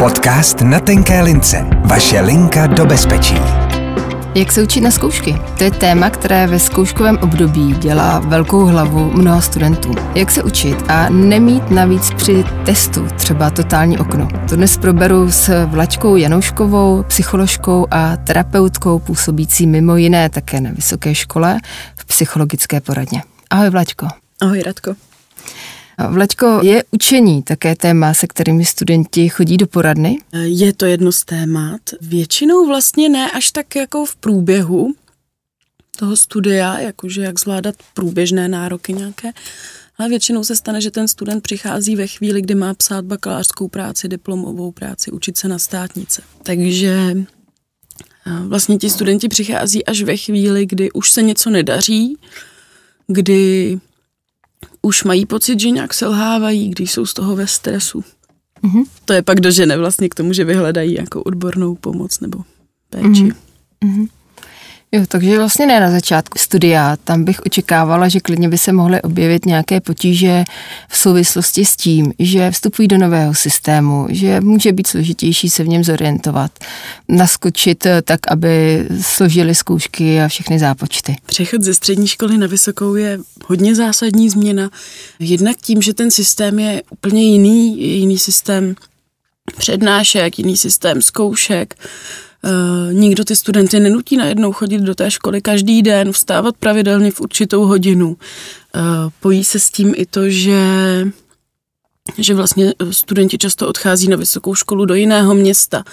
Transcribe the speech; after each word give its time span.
Podcast 0.00 0.60
na 0.60 0.80
tenké 0.80 1.22
lince. 1.22 1.66
Vaše 1.84 2.20
linka 2.20 2.66
do 2.66 2.86
bezpečí. 2.86 3.34
Jak 4.34 4.52
se 4.52 4.62
učit 4.62 4.80
na 4.80 4.90
zkoušky? 4.90 5.36
To 5.58 5.64
je 5.64 5.70
téma, 5.70 6.10
které 6.10 6.46
ve 6.46 6.58
zkouškovém 6.58 7.18
období 7.18 7.74
dělá 7.74 8.18
velkou 8.18 8.64
hlavu 8.64 9.10
mnoha 9.10 9.40
studentů. 9.40 9.94
Jak 10.14 10.30
se 10.30 10.42
učit 10.42 10.76
a 10.88 11.08
nemít 11.08 11.70
navíc 11.70 12.10
při 12.10 12.44
testu 12.66 13.08
třeba 13.16 13.50
totální 13.50 13.98
okno? 13.98 14.28
To 14.48 14.56
dnes 14.56 14.76
proberu 14.76 15.30
s 15.30 15.66
Vlačkou 15.66 16.16
Janouškovou, 16.16 17.02
psycholožkou 17.02 17.86
a 17.90 18.16
terapeutkou 18.16 18.98
působící 18.98 19.66
mimo 19.66 19.96
jiné 19.96 20.28
také 20.28 20.60
na 20.60 20.70
vysoké 20.70 21.14
škole 21.14 21.60
v 21.96 22.04
psychologické 22.04 22.80
poradně. 22.80 23.22
Ahoj 23.50 23.70
Vlačko. 23.70 24.08
Ahoj 24.40 24.62
Radko. 24.62 25.09
Vlaďko, 26.08 26.60
je 26.62 26.84
učení 26.90 27.42
také 27.42 27.76
téma, 27.76 28.14
se 28.14 28.26
kterými 28.26 28.64
studenti 28.64 29.28
chodí 29.28 29.56
do 29.56 29.66
poradny? 29.66 30.18
Je 30.32 30.72
to 30.72 30.86
jedno 30.86 31.12
z 31.12 31.24
témat. 31.24 31.80
Většinou 32.00 32.66
vlastně 32.66 33.08
ne 33.08 33.30
až 33.30 33.50
tak 33.50 33.76
jako 33.76 34.04
v 34.04 34.16
průběhu 34.16 34.94
toho 35.98 36.16
studia, 36.16 36.78
jakože 36.78 37.22
jak 37.22 37.40
zvládat 37.40 37.74
průběžné 37.94 38.48
nároky 38.48 38.92
nějaké, 38.92 39.30
ale 39.98 40.08
většinou 40.08 40.44
se 40.44 40.56
stane, 40.56 40.80
že 40.80 40.90
ten 40.90 41.08
student 41.08 41.42
přichází 41.42 41.96
ve 41.96 42.06
chvíli, 42.06 42.42
kdy 42.42 42.54
má 42.54 42.74
psát 42.74 43.04
bakalářskou 43.04 43.68
práci, 43.68 44.08
diplomovou 44.08 44.72
práci, 44.72 45.10
učit 45.10 45.36
se 45.36 45.48
na 45.48 45.58
státnice. 45.58 46.22
Takže 46.42 47.16
vlastně 48.46 48.78
ti 48.78 48.90
studenti 48.90 49.28
přichází 49.28 49.86
až 49.86 50.02
ve 50.02 50.16
chvíli, 50.16 50.66
kdy 50.66 50.92
už 50.92 51.10
se 51.10 51.22
něco 51.22 51.50
nedaří, 51.50 52.16
kdy 53.06 53.78
už 54.82 55.04
mají 55.04 55.26
pocit, 55.26 55.60
že 55.60 55.70
nějak 55.70 55.94
selhávají, 55.94 56.70
když 56.70 56.92
jsou 56.92 57.06
z 57.06 57.14
toho 57.14 57.36
ve 57.36 57.46
stresu. 57.46 58.04
Mm-hmm. 58.62 58.84
To 59.04 59.12
je 59.12 59.22
pak 59.22 59.40
dožene 59.40 59.76
vlastně 59.76 60.08
k 60.08 60.14
tomu, 60.14 60.32
že 60.32 60.44
vyhledají 60.44 60.94
jako 60.94 61.22
odbornou 61.22 61.74
pomoc 61.74 62.20
nebo 62.20 62.44
péči. 62.90 63.32
Mm-hmm. 63.84 64.08
Jo, 64.92 65.02
takže 65.08 65.36
vlastně 65.36 65.66
ne 65.66 65.80
na 65.80 65.90
začátku 65.90 66.38
studia, 66.38 66.96
tam 67.04 67.24
bych 67.24 67.40
očekávala, 67.46 68.08
že 68.08 68.20
klidně 68.20 68.48
by 68.48 68.58
se 68.58 68.72
mohly 68.72 69.02
objevit 69.02 69.46
nějaké 69.46 69.80
potíže 69.80 70.44
v 70.88 70.98
souvislosti 70.98 71.64
s 71.64 71.76
tím, 71.76 72.12
že 72.18 72.50
vstupují 72.50 72.88
do 72.88 72.98
nového 72.98 73.34
systému, 73.34 74.06
že 74.10 74.40
může 74.40 74.72
být 74.72 74.86
složitější 74.86 75.50
se 75.50 75.64
v 75.64 75.68
něm 75.68 75.84
zorientovat, 75.84 76.50
naskočit 77.08 77.86
tak, 78.04 78.20
aby 78.28 78.86
složili 79.00 79.54
zkoušky 79.54 80.20
a 80.20 80.28
všechny 80.28 80.58
zápočty. 80.58 81.16
Přechod 81.26 81.62
ze 81.62 81.74
střední 81.74 82.06
školy 82.06 82.38
na 82.38 82.46
vysokou 82.46 82.94
je 82.94 83.18
hodně 83.46 83.74
zásadní 83.74 84.30
změna. 84.30 84.70
Jednak 85.18 85.56
tím, 85.56 85.82
že 85.82 85.94
ten 85.94 86.10
systém 86.10 86.58
je 86.58 86.82
úplně 86.90 87.22
jiný, 87.22 87.82
jiný 87.98 88.18
systém 88.18 88.74
přednášek, 89.56 90.38
jiný 90.38 90.56
systém 90.56 91.02
zkoušek, 91.02 91.74
Uh, 92.44 92.92
nikdo 92.92 93.24
ty 93.24 93.36
studenty 93.36 93.80
nenutí 93.80 94.16
najednou 94.16 94.52
chodit 94.52 94.78
do 94.78 94.94
té 94.94 95.10
školy 95.10 95.40
každý 95.40 95.82
den, 95.82 96.12
vstávat 96.12 96.56
pravidelně 96.56 97.10
v 97.10 97.20
určitou 97.20 97.66
hodinu. 97.66 98.08
Uh, 98.08 98.16
pojí 99.20 99.44
se 99.44 99.58
s 99.58 99.70
tím 99.70 99.94
i 99.96 100.06
to, 100.06 100.30
že 100.30 100.60
že 102.18 102.34
vlastně 102.34 102.74
studenti 102.90 103.38
často 103.38 103.68
odchází 103.68 104.08
na 104.08 104.16
vysokou 104.16 104.54
školu 104.54 104.84
do 104.84 104.94
jiného 104.94 105.34
města, 105.34 105.84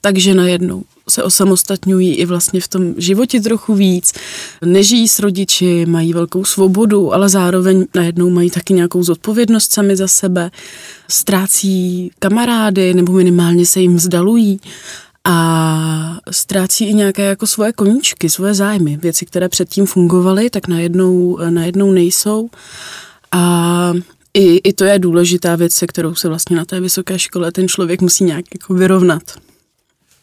takže 0.00 0.34
najednou 0.34 0.82
se 1.08 1.22
osamostatňují 1.22 2.14
i 2.14 2.24
vlastně 2.24 2.60
v 2.60 2.68
tom 2.68 2.94
životě 2.96 3.40
trochu 3.40 3.74
víc, 3.74 4.12
nežijí 4.64 5.08
s 5.08 5.18
rodiči, 5.18 5.86
mají 5.86 6.12
velkou 6.12 6.44
svobodu, 6.44 7.14
ale 7.14 7.28
zároveň 7.28 7.86
najednou 7.94 8.30
mají 8.30 8.50
taky 8.50 8.74
nějakou 8.74 9.02
zodpovědnost 9.02 9.72
sami 9.72 9.96
za 9.96 10.08
sebe, 10.08 10.50
ztrácí 11.08 12.10
kamarády 12.18 12.94
nebo 12.94 13.12
minimálně 13.12 13.66
se 13.66 13.80
jim 13.80 13.96
vzdalují 13.96 14.60
a 15.28 16.18
ztrácí 16.30 16.88
i 16.88 16.94
nějaké 16.94 17.22
jako 17.22 17.46
svoje 17.46 17.72
koníčky, 17.72 18.30
svoje 18.30 18.54
zájmy, 18.54 18.96
věci, 18.96 19.26
které 19.26 19.48
předtím 19.48 19.86
fungovaly, 19.86 20.50
tak 20.50 20.68
najednou, 20.68 21.38
najednou 21.50 21.92
nejsou. 21.92 22.50
A 23.32 23.92
i, 24.34 24.56
i 24.56 24.72
to 24.72 24.84
je 24.84 24.98
důležitá 24.98 25.56
věc, 25.56 25.72
se 25.72 25.86
kterou 25.86 26.14
se 26.14 26.28
vlastně 26.28 26.56
na 26.56 26.64
té 26.64 26.80
vysoké 26.80 27.18
škole 27.18 27.52
ten 27.52 27.68
člověk 27.68 28.00
musí 28.00 28.24
nějak 28.24 28.44
jako 28.54 28.74
vyrovnat. 28.74 29.22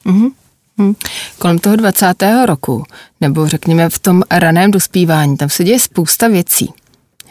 Mm-hmm. 0.05 0.31
Hmm. 0.77 0.95
Kolem 1.39 1.59
toho 1.59 1.75
20. 1.75 2.15
roku, 2.45 2.83
nebo 3.21 3.47
řekněme 3.47 3.89
v 3.89 3.99
tom 3.99 4.23
raném 4.31 4.71
dospívání, 4.71 5.37
tam 5.37 5.49
se 5.49 5.63
děje 5.63 5.79
spousta 5.79 6.27
věcí. 6.27 6.73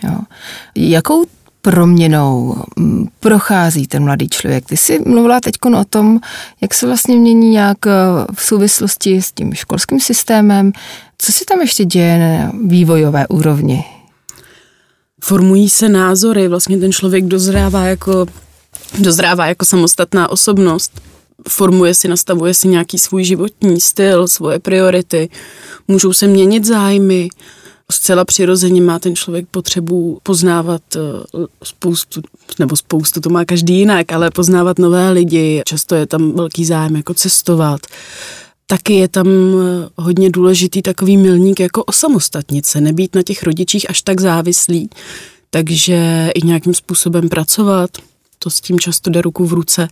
Jo. 0.03 0.19
Jakou 0.75 1.27
proměnou 1.65 2.57
mm, 2.77 3.09
prochází 3.21 3.87
ten 3.87 4.05
mladý 4.05 4.29
člověk. 4.29 4.67
Ty 4.67 4.77
jsi 4.77 4.99
mluvila 5.07 5.41
teď 5.41 5.55
o 5.81 5.85
tom, 5.85 6.21
jak 6.61 6.75
se 6.75 6.87
vlastně 6.87 7.17
mění 7.17 7.51
nějak 7.51 7.87
eh, 7.87 7.91
v 8.35 8.45
souvislosti 8.45 9.23
s 9.23 9.33
tím 9.33 9.55
školským 9.55 10.01
systémem. 10.01 10.73
Co 11.19 11.33
se 11.33 11.45
tam 11.45 11.61
ještě 11.61 11.85
děje 11.85 12.19
na 12.19 12.53
vývojové 12.65 13.27
úrovni? 13.27 13.85
Formují 15.23 15.69
se 15.69 15.89
názory, 15.89 16.49
vlastně 16.49 16.79
ten 16.79 16.93
člověk 16.93 17.25
dozrává 17.25 17.85
jako, 17.85 18.27
dozrává 18.99 19.47
jako 19.47 19.65
samostatná 19.65 20.29
osobnost 20.29 21.01
formuje 21.49 21.95
si, 21.95 22.09
nastavuje 22.09 22.55
si 22.55 22.69
nějaký 22.69 22.99
svůj 22.99 23.25
životní 23.25 23.81
styl, 23.81 24.29
svoje 24.29 24.59
priority, 24.59 25.29
můžou 25.89 26.13
se 26.13 26.27
měnit 26.27 26.65
zájmy, 26.65 27.29
zcela 27.93 28.25
přirozeně 28.25 28.81
má 28.81 28.99
ten 28.99 29.17
člověk 29.17 29.47
potřebu 29.51 30.19
poznávat 30.23 30.83
eh, 30.97 31.01
spoustu, 31.65 32.21
nebo 32.59 32.77
spoustu, 32.77 33.21
to 33.21 33.31
má 33.31 33.45
každý 33.45 33.79
jinak, 33.79 34.13
ale 34.13 34.31
poznávat 34.31 34.79
nové 34.79 35.11
lidi, 35.11 35.63
často 35.67 35.95
je 35.95 36.07
tam 36.07 36.33
velký 36.33 36.65
zájem 36.65 36.97
jako 36.97 37.15
cestovat. 37.15 37.81
Taky 38.67 38.95
je 38.95 39.09
tam 39.09 39.29
eh, 39.29 39.89
hodně 39.97 40.31
důležitý 40.31 40.83
takový 40.83 41.17
milník 41.17 41.61
jako 41.61 41.85
osamostatnit 41.85 42.67
se, 42.67 42.81
nebýt 42.81 43.15
na 43.15 43.23
těch 43.23 43.43
rodičích 43.43 43.91
až 43.91 44.03
tak 44.03 44.21
závislý, 44.21 44.91
takže 45.51 46.31
i 46.35 46.47
nějakým 46.47 46.75
způsobem 46.75 47.29
pracovat, 47.29 47.91
to 48.39 48.51
s 48.51 48.61
tím 48.61 48.79
často 48.79 49.11
jde 49.11 49.23
ruku 49.23 49.47
v 49.47 49.53
ruce 49.53 49.89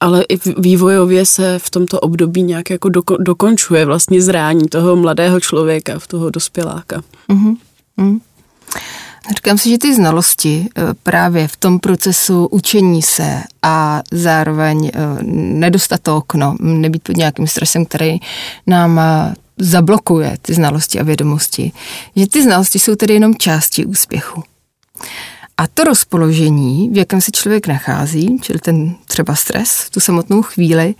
ale 0.00 0.24
i 0.28 0.38
vývojově 0.60 1.26
se 1.26 1.58
v 1.58 1.70
tomto 1.70 2.00
období 2.00 2.42
nějak 2.42 2.70
jako 2.70 2.88
doko, 2.88 3.16
dokončuje 3.16 3.84
vlastně 3.84 4.22
zrání 4.22 4.68
toho 4.68 4.96
mladého 4.96 5.40
člověka, 5.40 5.98
v 5.98 6.06
toho 6.06 6.30
dospěláka. 6.30 7.02
Mm-hmm. 7.28 7.56
Mm. 7.96 8.20
Říkám 9.36 9.58
si, 9.58 9.70
že 9.70 9.78
ty 9.78 9.94
znalosti 9.94 10.68
eh, 10.76 10.82
právě 11.02 11.48
v 11.48 11.56
tom 11.56 11.78
procesu 11.78 12.46
učení 12.46 13.02
se 13.02 13.42
a 13.62 14.02
zároveň 14.10 14.90
eh, 14.94 15.00
nedostat 15.22 16.00
to 16.02 16.16
okno, 16.16 16.56
nebýt 16.60 17.02
pod 17.02 17.16
nějakým 17.16 17.46
stresem, 17.46 17.86
který 17.86 18.18
nám 18.66 18.98
eh, 18.98 19.34
zablokuje 19.58 20.36
ty 20.42 20.54
znalosti 20.54 21.00
a 21.00 21.02
vědomosti, 21.02 21.72
že 22.16 22.26
ty 22.26 22.42
znalosti 22.42 22.78
jsou 22.78 22.94
tedy 22.94 23.14
jenom 23.14 23.34
části 23.34 23.86
úspěchu. 23.86 24.42
A 25.58 25.66
to 25.66 25.84
rozpoložení, 25.84 26.90
v 26.92 26.96
jakém 26.96 27.20
se 27.20 27.30
člověk 27.30 27.66
nachází, 27.66 28.38
čili 28.40 28.58
ten 28.58 28.94
třeba 29.06 29.34
stres 29.34 29.90
tu 29.90 30.00
samotnou 30.00 30.42
chvíli, 30.42 30.94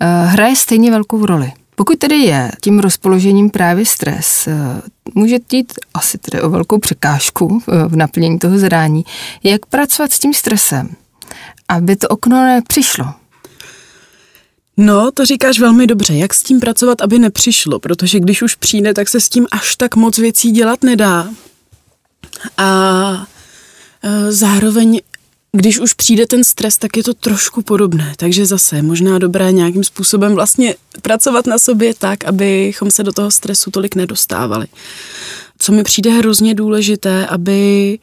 eh, 0.00 0.06
hraje 0.26 0.56
stejně 0.56 0.90
velkou 0.90 1.26
roli. 1.26 1.52
Pokud 1.74 1.98
tedy 1.98 2.16
je 2.16 2.50
tím 2.60 2.78
rozpoložením 2.78 3.50
právě 3.50 3.86
stres, 3.86 4.46
eh, 4.46 4.82
může 5.14 5.36
jít 5.52 5.72
asi 5.94 6.18
tedy 6.18 6.42
o 6.42 6.50
velkou 6.50 6.78
překážku 6.78 7.62
eh, 7.62 7.88
v 7.88 7.96
naplnění 7.96 8.38
toho 8.38 8.58
zadání, 8.58 9.04
jak 9.42 9.66
pracovat 9.66 10.12
s 10.12 10.18
tím 10.18 10.34
stresem, 10.34 10.88
aby 11.68 11.96
to 11.96 12.08
okno 12.08 12.44
nepřišlo. 12.44 13.06
No, 14.76 15.10
to 15.10 15.24
říkáš 15.24 15.60
velmi 15.60 15.86
dobře. 15.86 16.14
Jak 16.14 16.34
s 16.34 16.42
tím 16.42 16.60
pracovat, 16.60 17.02
aby 17.02 17.18
nepřišlo? 17.18 17.78
Protože 17.78 18.20
když 18.20 18.42
už 18.42 18.54
přijde, 18.54 18.94
tak 18.94 19.08
se 19.08 19.20
s 19.20 19.28
tím 19.28 19.46
až 19.50 19.76
tak 19.76 19.96
moc 19.96 20.18
věcí 20.18 20.50
dělat 20.50 20.82
nedá. 20.82 21.28
A 22.56 23.26
zároveň 24.28 25.00
když 25.52 25.78
už 25.78 25.92
přijde 25.92 26.26
ten 26.26 26.44
stres, 26.44 26.78
tak 26.78 26.96
je 26.96 27.02
to 27.02 27.14
trošku 27.14 27.62
podobné. 27.62 28.14
Takže 28.16 28.46
zase 28.46 28.82
možná 28.82 29.18
dobré 29.18 29.52
nějakým 29.52 29.84
způsobem 29.84 30.34
vlastně 30.34 30.74
pracovat 31.02 31.46
na 31.46 31.58
sobě 31.58 31.94
tak, 31.98 32.24
abychom 32.24 32.90
se 32.90 33.02
do 33.02 33.12
toho 33.12 33.30
stresu 33.30 33.70
tolik 33.70 33.94
nedostávali. 33.94 34.66
Co 35.58 35.72
mi 35.72 35.82
přijde 35.82 36.10
hrozně 36.10 36.54
důležité, 36.54 37.26
aby 37.26 37.98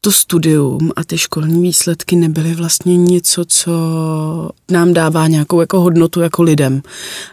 to 0.00 0.12
studium 0.12 0.92
a 0.96 1.04
ty 1.04 1.18
školní 1.18 1.62
výsledky 1.62 2.16
nebyly 2.16 2.54
vlastně 2.54 2.96
něco, 2.96 3.44
co 3.44 3.72
nám 4.70 4.92
dává 4.92 5.26
nějakou 5.26 5.60
jako 5.60 5.80
hodnotu 5.80 6.20
jako 6.20 6.42
lidem. 6.42 6.82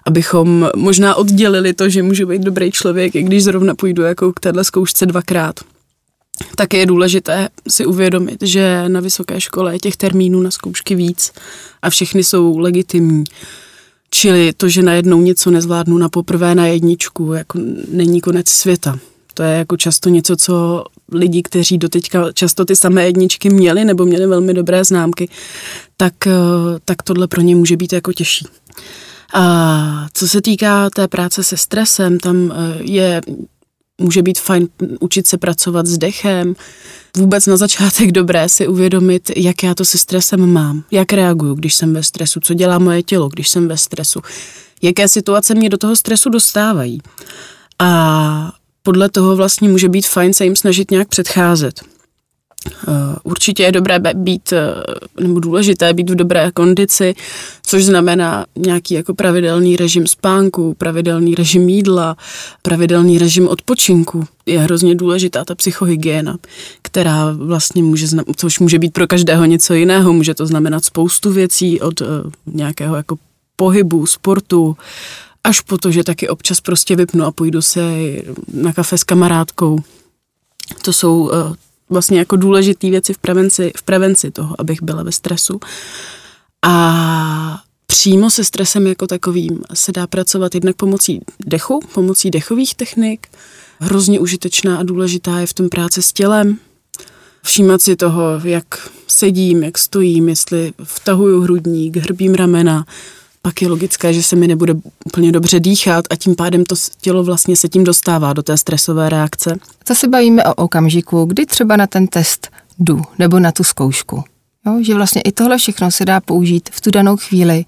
Abychom 0.05 0.69
možná 0.75 1.15
oddělili 1.15 1.73
to, 1.73 1.89
že 1.89 2.03
můžu 2.03 2.27
být 2.27 2.41
dobrý 2.41 2.71
člověk, 2.71 3.15
i 3.15 3.23
když 3.23 3.43
zrovna 3.43 3.75
půjdu 3.75 4.03
jako 4.03 4.33
k 4.33 4.39
téhle 4.39 4.63
zkoušce 4.63 5.05
dvakrát 5.05 5.59
tak 6.55 6.73
je 6.73 6.85
důležité 6.85 7.49
si 7.67 7.85
uvědomit, 7.85 8.37
že 8.41 8.89
na 8.89 8.99
vysoké 8.99 9.41
škole 9.41 9.75
je 9.75 9.79
těch 9.79 9.97
termínů 9.97 10.41
na 10.41 10.51
zkoušky 10.51 10.95
víc 10.95 11.31
a 11.81 11.89
všechny 11.89 12.23
jsou 12.23 12.57
legitimní. 12.57 13.23
Čili 14.09 14.53
to, 14.53 14.69
že 14.69 14.81
najednou 14.83 15.21
něco 15.21 15.51
nezvládnu 15.51 15.97
na 15.97 16.09
poprvé 16.09 16.55
na 16.55 16.67
jedničku, 16.67 17.33
jako 17.33 17.59
není 17.91 18.21
konec 18.21 18.49
světa. 18.49 18.99
To 19.33 19.43
je 19.43 19.57
jako 19.57 19.77
často 19.77 20.09
něco, 20.09 20.35
co 20.35 20.83
lidi, 21.11 21.43
kteří 21.43 21.77
doteďka 21.77 22.31
často 22.31 22.65
ty 22.65 22.75
samé 22.75 23.05
jedničky 23.05 23.49
měli 23.49 23.85
nebo 23.85 24.05
měli 24.05 24.27
velmi 24.27 24.53
dobré 24.53 24.83
známky, 24.83 25.29
tak, 25.97 26.27
eh, 26.27 26.31
tak 26.85 27.03
tohle 27.03 27.27
pro 27.27 27.41
ně 27.41 27.55
může 27.55 27.77
být 27.77 27.93
jako 27.93 28.13
těžší. 28.13 28.47
A 29.33 30.07
co 30.13 30.27
se 30.27 30.41
týká 30.41 30.89
té 30.89 31.07
práce 31.07 31.43
se 31.43 31.57
stresem, 31.57 32.19
tam 32.19 32.51
eh, 32.51 32.83
je 32.83 33.21
může 34.01 34.21
být 34.21 34.39
fajn 34.39 34.67
učit 34.99 35.27
se 35.27 35.37
pracovat 35.37 35.85
s 35.85 35.97
dechem. 35.97 36.55
Vůbec 37.17 37.45
na 37.45 37.57
začátek 37.57 38.11
dobré 38.11 38.49
si 38.49 38.67
uvědomit, 38.67 39.31
jak 39.35 39.63
já 39.63 39.75
to 39.75 39.85
se 39.85 39.97
stresem 39.97 40.53
mám, 40.53 40.83
jak 40.91 41.13
reaguju, 41.13 41.55
když 41.55 41.75
jsem 41.75 41.93
ve 41.93 42.03
stresu, 42.03 42.39
co 42.39 42.53
dělá 42.53 42.79
moje 42.79 43.03
tělo, 43.03 43.29
když 43.29 43.49
jsem 43.49 43.67
ve 43.67 43.77
stresu, 43.77 44.21
jaké 44.81 45.07
situace 45.07 45.55
mě 45.55 45.69
do 45.69 45.77
toho 45.77 45.95
stresu 45.95 46.29
dostávají. 46.29 47.01
A 47.79 48.51
podle 48.83 49.09
toho 49.09 49.35
vlastně 49.35 49.69
může 49.69 49.89
být 49.89 50.07
fajn 50.07 50.33
se 50.33 50.43
jim 50.43 50.55
snažit 50.55 50.91
nějak 50.91 51.07
předcházet. 51.07 51.94
Eh, 52.67 53.15
určitě 53.23 53.63
je 53.63 53.71
dobré 53.71 53.99
být, 54.13 54.53
eh, 54.53 54.73
nebo 55.21 55.39
důležité 55.39 55.93
být 55.93 56.09
v 56.09 56.15
dobré 56.15 56.51
kondici, 56.51 57.15
což 57.65 57.85
znamená 57.85 58.45
nějaký 58.55 58.93
jako 58.93 59.13
pravidelný 59.13 59.75
režim 59.75 60.07
spánku, 60.07 60.73
pravidelný 60.73 61.35
režim 61.35 61.69
jídla, 61.69 62.17
pravidelný 62.61 63.17
režim 63.17 63.47
odpočinku. 63.47 64.23
Je 64.45 64.59
hrozně 64.59 64.95
důležitá 64.95 65.45
ta 65.45 65.55
psychohygiena, 65.55 66.37
která 66.81 67.31
vlastně 67.31 67.83
může, 67.83 68.07
což 68.35 68.59
může 68.59 68.79
být 68.79 68.93
pro 68.93 69.07
každého 69.07 69.45
něco 69.45 69.73
jiného, 69.73 70.13
může 70.13 70.33
to 70.33 70.45
znamenat 70.45 70.85
spoustu 70.85 71.31
věcí 71.31 71.81
od 71.81 72.01
eh, 72.01 72.05
nějakého 72.45 72.95
jako 72.95 73.15
pohybu, 73.55 74.05
sportu, 74.05 74.77
až 75.43 75.61
po 75.61 75.77
to, 75.77 75.91
že 75.91 76.03
taky 76.03 76.29
občas 76.29 76.61
prostě 76.61 76.95
vypnu 76.95 77.25
a 77.25 77.31
půjdu 77.31 77.61
se 77.61 77.81
na 78.53 78.73
kafe 78.73 78.97
s 78.97 79.03
kamarádkou. 79.03 79.79
To 80.81 80.93
jsou 80.93 81.31
vlastně 81.89 82.19
jako 82.19 82.35
důležité 82.35 82.89
věci 82.89 83.13
v 83.13 83.17
prevenci, 83.17 83.71
v 83.77 83.83
prevenci 83.83 84.31
toho, 84.31 84.55
abych 84.59 84.81
byla 84.81 85.03
ve 85.03 85.11
stresu. 85.11 85.59
A 86.61 87.61
přímo 87.87 88.29
se 88.29 88.43
stresem 88.43 88.87
jako 88.87 89.07
takovým 89.07 89.63
se 89.73 89.91
dá 89.91 90.07
pracovat 90.07 90.55
jednak 90.55 90.75
pomocí 90.75 91.21
dechu, 91.45 91.79
pomocí 91.93 92.31
dechových 92.31 92.75
technik. 92.75 93.27
Hrozně 93.79 94.19
užitečná 94.19 94.77
a 94.77 94.83
důležitá 94.83 95.39
je 95.39 95.47
v 95.47 95.53
tom 95.53 95.69
práce 95.69 96.01
s 96.01 96.13
tělem. 96.13 96.57
Všímat 97.43 97.81
si 97.81 97.95
toho, 97.95 98.23
jak 98.43 98.89
sedím, 99.07 99.63
jak 99.63 99.77
stojím, 99.77 100.29
jestli 100.29 100.73
vtahuju 100.83 101.41
hrudník, 101.41 101.97
hrbím 101.97 102.33
ramena, 102.33 102.85
pak 103.45 103.61
je 103.61 103.67
logické, 103.67 104.13
že 104.13 104.23
se 104.23 104.35
mi 104.35 104.47
nebude 104.47 104.73
úplně 105.05 105.31
dobře 105.31 105.59
dýchat 105.59 106.05
a 106.09 106.15
tím 106.15 106.35
pádem 106.35 106.65
to 106.65 106.75
tělo 107.01 107.23
vlastně 107.23 107.55
se 107.55 107.69
tím 107.69 107.83
dostává 107.83 108.33
do 108.33 108.43
té 108.43 108.57
stresové 108.57 109.09
reakce. 109.09 109.55
To 109.83 109.95
si 109.95 110.07
bavíme 110.07 110.43
o 110.43 110.53
okamžiku, 110.53 111.25
kdy 111.25 111.45
třeba 111.45 111.75
na 111.75 111.87
ten 111.87 112.07
test 112.07 112.49
jdu 112.79 113.01
nebo 113.19 113.39
na 113.39 113.51
tu 113.51 113.63
zkoušku. 113.63 114.23
Jo, 114.67 114.77
že 114.81 114.95
vlastně 114.95 115.21
i 115.21 115.31
tohle 115.31 115.57
všechno 115.57 115.91
se 115.91 116.05
dá 116.05 116.19
použít 116.19 116.69
v 116.73 116.81
tu 116.81 116.91
danou 116.91 117.17
chvíli, 117.17 117.65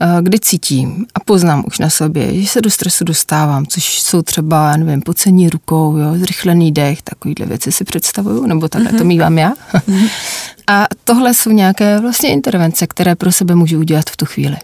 eh, 0.00 0.06
kdy 0.22 0.40
cítím 0.40 1.06
a 1.14 1.20
poznám 1.20 1.64
už 1.66 1.78
na 1.78 1.90
sobě, 1.90 2.40
že 2.40 2.48
se 2.48 2.60
do 2.60 2.70
stresu 2.70 3.04
dostávám, 3.04 3.66
což 3.66 4.02
jsou 4.02 4.22
třeba, 4.22 4.76
nevím, 4.76 5.02
pocení 5.02 5.50
rukou, 5.50 5.96
jo, 5.96 6.18
zrychlený 6.18 6.72
dech, 6.72 7.02
takovýhle 7.02 7.46
věci 7.46 7.72
si 7.72 7.84
představuju, 7.84 8.46
nebo 8.46 8.68
takhle 8.68 8.92
mm-hmm. 8.92 8.98
to 8.98 9.04
mývám 9.04 9.38
já. 9.38 9.52
Mm-hmm. 9.52 10.10
A 10.66 10.86
tohle 11.04 11.34
jsou 11.34 11.50
nějaké 11.50 12.00
vlastně 12.00 12.32
intervence, 12.32 12.86
které 12.86 13.14
pro 13.14 13.32
sebe 13.32 13.54
můžu 13.54 13.78
udělat 13.78 14.10
v 14.10 14.16
tu 14.16 14.24
chvíli. 14.24 14.56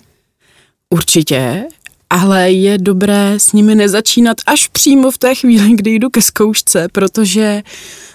Určitě, 0.93 1.65
ale 2.11 2.51
je 2.51 2.79
dobré 2.79 3.35
s 3.39 3.53
nimi 3.53 3.75
nezačínat 3.75 4.37
až 4.47 4.69
přímo 4.69 5.11
v 5.11 5.19
té 5.19 5.35
chvíli, 5.35 5.73
kdy 5.75 5.91
jdu 5.95 6.11
ke 6.11 6.23
zkoušce, 6.23 6.89
protože 6.93 7.63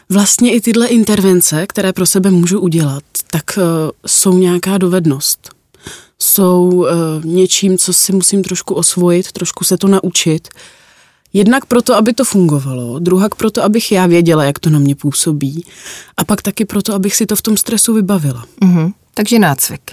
vlastně 0.10 0.54
i 0.54 0.62
tyhle 0.62 0.88
intervence, 0.88 1.68
které 1.68 1.94
pro 1.94 2.06
sebe 2.06 2.32
můžu 2.32 2.60
udělat, 2.60 3.04
tak 3.32 3.44
uh, 3.58 3.64
jsou 4.06 4.38
nějaká 4.38 4.78
dovednost. 4.78 5.50
Jsou 6.20 6.70
uh, 6.70 6.88
něčím, 7.24 7.78
co 7.78 7.94
si 7.94 8.14
musím 8.14 8.44
trošku 8.44 8.74
osvojit, 8.74 9.32
trošku 9.32 9.64
se 9.64 9.78
to 9.78 9.88
naučit. 9.88 10.48
Jednak 11.34 11.66
proto, 11.66 11.96
aby 11.96 12.14
to 12.14 12.26
fungovalo, 12.26 13.00
druhak 13.00 13.36
proto, 13.36 13.64
abych 13.64 13.92
já 13.92 14.06
věděla, 14.08 14.44
jak 14.44 14.60
to 14.60 14.70
na 14.70 14.80
mě 14.80 14.96
působí 14.96 15.66
a 16.18 16.24
pak 16.24 16.42
taky 16.42 16.66
proto, 16.66 16.94
abych 16.94 17.16
si 17.16 17.26
to 17.26 17.36
v 17.36 17.42
tom 17.42 17.58
stresu 17.58 17.94
vybavila. 17.94 18.46
Mm-hmm. 18.62 18.94
Takže 19.14 19.40
nácvik. 19.40 19.92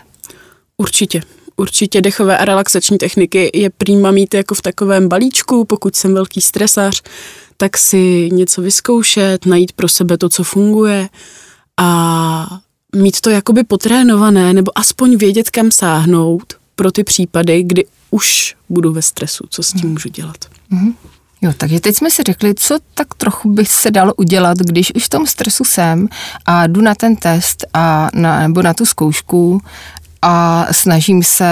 Určitě 0.77 1.23
určitě 1.57 2.01
dechové 2.01 2.39
a 2.39 2.45
relaxační 2.45 2.99
techniky 2.99 3.51
je 3.55 3.71
prýma 3.71 4.11
mít 4.11 4.35
jako 4.35 4.55
v 4.55 4.63
takovém 4.63 5.09
balíčku, 5.09 5.65
pokud 5.65 5.97
jsem 5.97 6.15
velký 6.15 6.41
stresař, 6.41 7.03
tak 7.57 7.79
si 7.79 8.29
něco 8.33 8.63
vyzkoušet, 8.63 9.47
najít 9.47 9.73
pro 9.73 9.89
sebe 9.89 10.19
to, 10.19 10.29
co 10.29 10.45
funguje 10.45 11.09
a 11.77 12.59
mít 12.97 13.21
to 13.21 13.31
jakoby 13.31 13.65
potrénované, 13.65 14.53
nebo 14.53 14.79
aspoň 14.79 15.17
vědět, 15.17 15.51
kam 15.51 15.71
sáhnout 15.71 16.55
pro 16.77 16.93
ty 16.93 17.05
případy, 17.05 17.63
kdy 17.63 17.85
už 18.11 18.57
budu 18.69 18.93
ve 18.93 19.03
stresu, 19.03 19.45
co 19.51 19.63
s 19.63 19.73
tím 19.73 19.91
můžu 19.91 20.09
dělat. 20.09 20.37
Mm-hmm. 20.73 20.95
Jo, 21.43 21.53
takže 21.57 21.81
teď 21.81 21.97
jsme 21.97 22.11
si 22.11 22.23
řekli, 22.23 22.55
co 22.55 22.79
tak 22.95 23.15
trochu 23.15 23.53
by 23.53 23.65
se 23.65 23.91
dalo 23.91 24.15
udělat, 24.15 24.59
když 24.59 24.95
už 24.95 25.05
v 25.05 25.09
tom 25.09 25.27
stresu 25.27 25.65
jsem 25.65 26.09
a 26.47 26.67
jdu 26.67 26.81
na 26.81 26.95
ten 26.95 27.17
test 27.17 27.67
a 27.75 28.09
na, 28.15 28.41
nebo 28.41 28.63
na 28.63 28.75
tu 28.75 28.87
zkoušku 28.87 29.61
a 30.27 30.67
snažím 30.71 31.23
se 31.23 31.47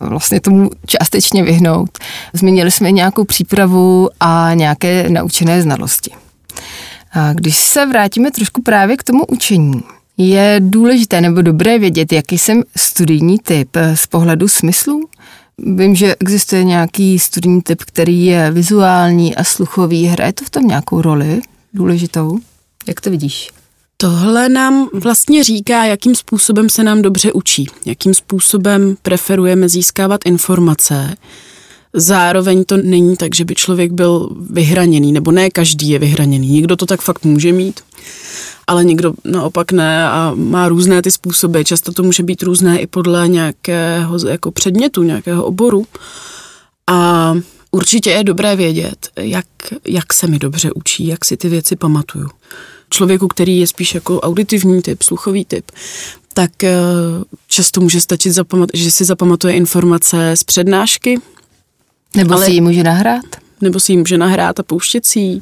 vlastně 0.00 0.40
tomu 0.40 0.70
částečně 0.86 1.42
vyhnout. 1.42 1.98
Zmínili 2.32 2.70
jsme 2.70 2.92
nějakou 2.92 3.24
přípravu 3.24 4.08
a 4.20 4.50
nějaké 4.54 5.10
naučené 5.10 5.62
znalosti. 5.62 6.10
A 7.12 7.32
když 7.32 7.56
se 7.56 7.86
vrátíme 7.86 8.30
trošku 8.30 8.62
právě 8.62 8.96
k 8.96 9.02
tomu 9.02 9.26
učení, 9.26 9.82
je 10.16 10.56
důležité 10.58 11.20
nebo 11.20 11.42
dobré 11.42 11.78
vědět, 11.78 12.12
jaký 12.12 12.38
jsem 12.38 12.62
studijní 12.76 13.38
typ 13.38 13.76
z 13.94 14.06
pohledu 14.06 14.48
smyslu? 14.48 15.00
Vím, 15.58 15.94
že 15.94 16.16
existuje 16.20 16.64
nějaký 16.64 17.18
studijní 17.18 17.62
typ, 17.62 17.82
který 17.82 18.24
je 18.24 18.50
vizuální 18.50 19.36
a 19.36 19.44
sluchový. 19.44 20.06
Hraje 20.06 20.32
to 20.32 20.44
v 20.44 20.50
tom 20.50 20.66
nějakou 20.66 21.02
roli 21.02 21.40
důležitou? 21.74 22.38
Jak 22.86 23.00
to 23.00 23.10
vidíš? 23.10 23.50
Tohle 24.00 24.48
nám 24.48 24.88
vlastně 24.92 25.44
říká, 25.44 25.84
jakým 25.84 26.14
způsobem 26.14 26.68
se 26.68 26.82
nám 26.84 27.02
dobře 27.02 27.32
učí, 27.32 27.66
jakým 27.86 28.14
způsobem 28.14 28.96
preferujeme 29.02 29.68
získávat 29.68 30.20
informace. 30.24 31.16
Zároveň 31.92 32.64
to 32.64 32.76
není 32.76 33.16
tak, 33.16 33.34
že 33.34 33.44
by 33.44 33.54
člověk 33.54 33.92
byl 33.92 34.36
vyhraněný, 34.50 35.12
nebo 35.12 35.32
ne 35.32 35.50
každý 35.50 35.88
je 35.88 35.98
vyhraněný. 35.98 36.48
Někdo 36.48 36.76
to 36.76 36.86
tak 36.86 37.00
fakt 37.00 37.24
může 37.24 37.52
mít, 37.52 37.80
ale 38.66 38.84
někdo 38.84 39.14
naopak 39.24 39.72
ne 39.72 40.08
a 40.08 40.32
má 40.34 40.68
různé 40.68 41.02
ty 41.02 41.10
způsoby. 41.10 41.62
Často 41.62 41.92
to 41.92 42.02
může 42.02 42.22
být 42.22 42.42
různé 42.42 42.78
i 42.78 42.86
podle 42.86 43.28
nějakého 43.28 44.28
jako 44.28 44.50
předmětu, 44.50 45.02
nějakého 45.02 45.44
oboru. 45.44 45.86
A 46.86 47.34
určitě 47.70 48.10
je 48.10 48.24
dobré 48.24 48.56
vědět, 48.56 49.08
jak, 49.16 49.46
jak 49.86 50.12
se 50.12 50.26
mi 50.26 50.38
dobře 50.38 50.70
učí, 50.72 51.06
jak 51.06 51.24
si 51.24 51.36
ty 51.36 51.48
věci 51.48 51.76
pamatuju 51.76 52.28
člověku, 52.90 53.28
který 53.28 53.58
je 53.58 53.66
spíš 53.66 53.94
jako 53.94 54.20
auditivní 54.20 54.82
typ, 54.82 55.02
sluchový 55.02 55.44
typ, 55.44 55.70
tak 56.34 56.64
eh, 56.64 56.76
často 57.46 57.80
může 57.80 58.00
stačit, 58.00 58.32
zapamat, 58.32 58.70
že 58.74 58.90
si 58.90 59.04
zapamatuje 59.04 59.54
informace 59.54 60.36
z 60.36 60.44
přednášky. 60.44 61.20
Nebo 62.16 62.34
ale, 62.34 62.46
si 62.46 62.52
ji 62.52 62.60
může 62.60 62.82
nahrát? 62.82 63.24
Nebo 63.60 63.80
si 63.80 63.92
ji 63.92 63.98
může 63.98 64.18
nahrát 64.18 64.60
a 64.60 64.62
pouštět 64.62 65.06
si 65.06 65.20
ji, 65.20 65.40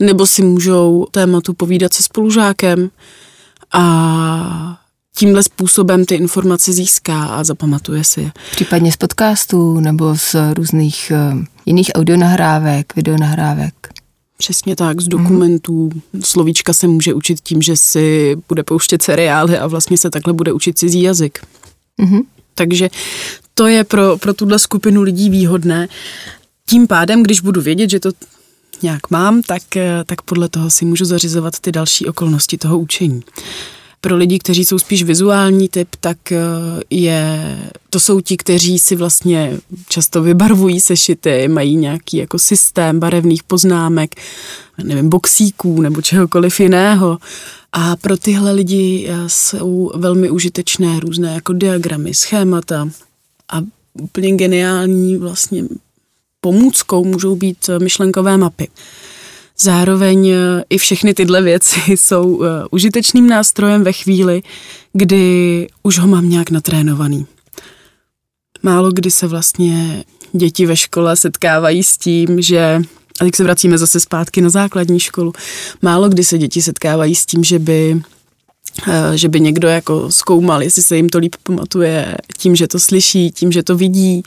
nebo 0.00 0.26
si 0.26 0.42
můžou 0.42 1.06
tématu 1.10 1.54
povídat 1.54 1.92
se 1.94 2.02
spolužákem 2.02 2.90
a 3.72 4.78
tímhle 5.16 5.42
způsobem 5.42 6.04
ty 6.04 6.14
informace 6.14 6.72
získá 6.72 7.24
a 7.24 7.44
zapamatuje 7.44 8.04
si 8.04 8.20
je. 8.20 8.32
Případně 8.50 8.92
z 8.92 8.96
podcastů 8.96 9.80
nebo 9.80 10.16
z 10.16 10.36
různých 10.54 11.12
uh, 11.32 11.44
jiných 11.66 11.90
audionahrávek, 11.94 12.96
videonahrávek. 12.96 13.74
Přesně 14.38 14.76
tak, 14.76 15.00
z 15.00 15.08
dokumentů. 15.08 15.90
Mm. 16.12 16.22
Slovíčka 16.22 16.72
se 16.72 16.86
může 16.86 17.14
učit 17.14 17.40
tím, 17.40 17.62
že 17.62 17.76
si 17.76 18.36
bude 18.48 18.62
pouštět 18.62 19.02
seriály 19.02 19.58
a 19.58 19.66
vlastně 19.66 19.98
se 19.98 20.10
takhle 20.10 20.32
bude 20.32 20.52
učit 20.52 20.78
cizí 20.78 21.02
jazyk. 21.02 21.46
Mm-hmm. 22.02 22.22
Takže 22.54 22.90
to 23.54 23.66
je 23.66 23.84
pro, 23.84 24.18
pro 24.18 24.34
tuhle 24.34 24.58
skupinu 24.58 25.02
lidí 25.02 25.30
výhodné. 25.30 25.88
Tím 26.68 26.86
pádem, 26.86 27.22
když 27.22 27.40
budu 27.40 27.60
vědět, 27.60 27.90
že 27.90 28.00
to 28.00 28.10
nějak 28.82 29.10
mám, 29.10 29.42
tak, 29.42 29.62
tak 30.06 30.22
podle 30.22 30.48
toho 30.48 30.70
si 30.70 30.84
můžu 30.84 31.04
zařizovat 31.04 31.60
ty 31.60 31.72
další 31.72 32.06
okolnosti 32.06 32.58
toho 32.58 32.78
učení. 32.78 33.22
Pro 34.04 34.16
lidi, 34.16 34.38
kteří 34.38 34.64
jsou 34.64 34.78
spíš 34.78 35.02
vizuální 35.02 35.68
typ, 35.68 35.88
tak 36.00 36.32
eh, 36.32 36.38
je, 36.90 37.56
to 37.90 38.00
jsou 38.00 38.20
ti, 38.20 38.36
kteří 38.36 38.78
si 38.78 38.96
vlastně 38.96 39.58
často 39.88 40.22
vybarvují 40.22 40.80
sešity, 40.80 41.48
mají 41.48 41.76
nějaký 41.76 42.16
jako 42.16 42.38
systém 42.38 43.00
barevných 43.00 43.42
poznámek, 43.42 44.14
nevím, 44.82 45.08
boxíků 45.08 45.82
nebo 45.82 46.02
čehokoliv 46.02 46.60
jiného. 46.60 47.18
A 47.72 47.96
pro 47.96 48.16
tyhle 48.16 48.52
lidi 48.52 49.06
eh, 49.08 49.14
jsou 49.26 49.92
velmi 49.94 50.30
užitečné 50.30 51.00
různé 51.00 51.34
jako 51.34 51.52
diagramy, 51.52 52.14
schémata 52.14 52.88
a 53.52 53.62
úplně 54.02 54.36
geniální 54.36 55.16
vlastně 55.16 55.64
pomůckou 56.40 57.04
můžou 57.04 57.36
být 57.36 57.70
myšlenkové 57.82 58.36
mapy. 58.36 58.68
Zároveň 59.58 60.28
eh, 60.28 60.64
i 60.70 60.78
všechny 60.78 61.14
tyhle 61.14 61.42
věci 61.42 61.80
jsou 61.96 62.24
uh, 62.24 62.46
užitečným 62.70 63.26
nástrojem 63.26 63.84
ve 63.84 63.92
chvíli, 63.92 64.42
kdy 64.92 65.66
už 65.82 65.98
ho 65.98 66.08
mám 66.08 66.28
nějak 66.28 66.50
natrénovaný. 66.50 67.26
Málo 68.62 68.92
kdy 68.92 69.10
se 69.10 69.26
vlastně 69.26 70.04
děti 70.32 70.66
ve 70.66 70.76
škole 70.76 71.16
setkávají 71.16 71.82
s 71.82 71.98
tím, 71.98 72.42
že 72.42 72.82
a 73.20 73.24
teď 73.24 73.34
se 73.34 73.44
vracíme 73.44 73.78
zase 73.78 74.00
zpátky 74.00 74.40
na 74.40 74.50
základní 74.50 75.00
školu. 75.00 75.32
Málo 75.82 76.08
kdy 76.08 76.24
se 76.24 76.38
děti 76.38 76.62
setkávají 76.62 77.14
s 77.14 77.26
tím, 77.26 77.44
že 77.44 77.58
by 77.58 78.02
Eh, 78.02 78.13
že 79.14 79.28
by 79.28 79.40
někdo 79.40 79.68
jako 79.68 80.10
zkoumal, 80.10 80.62
jestli 80.62 80.82
se 80.82 80.96
jim 80.96 81.08
to 81.08 81.18
líp 81.18 81.34
pamatuje 81.42 82.16
tím, 82.38 82.56
že 82.56 82.68
to 82.68 82.78
slyší, 82.78 83.30
tím, 83.30 83.52
že 83.52 83.62
to 83.62 83.76
vidí. 83.76 84.22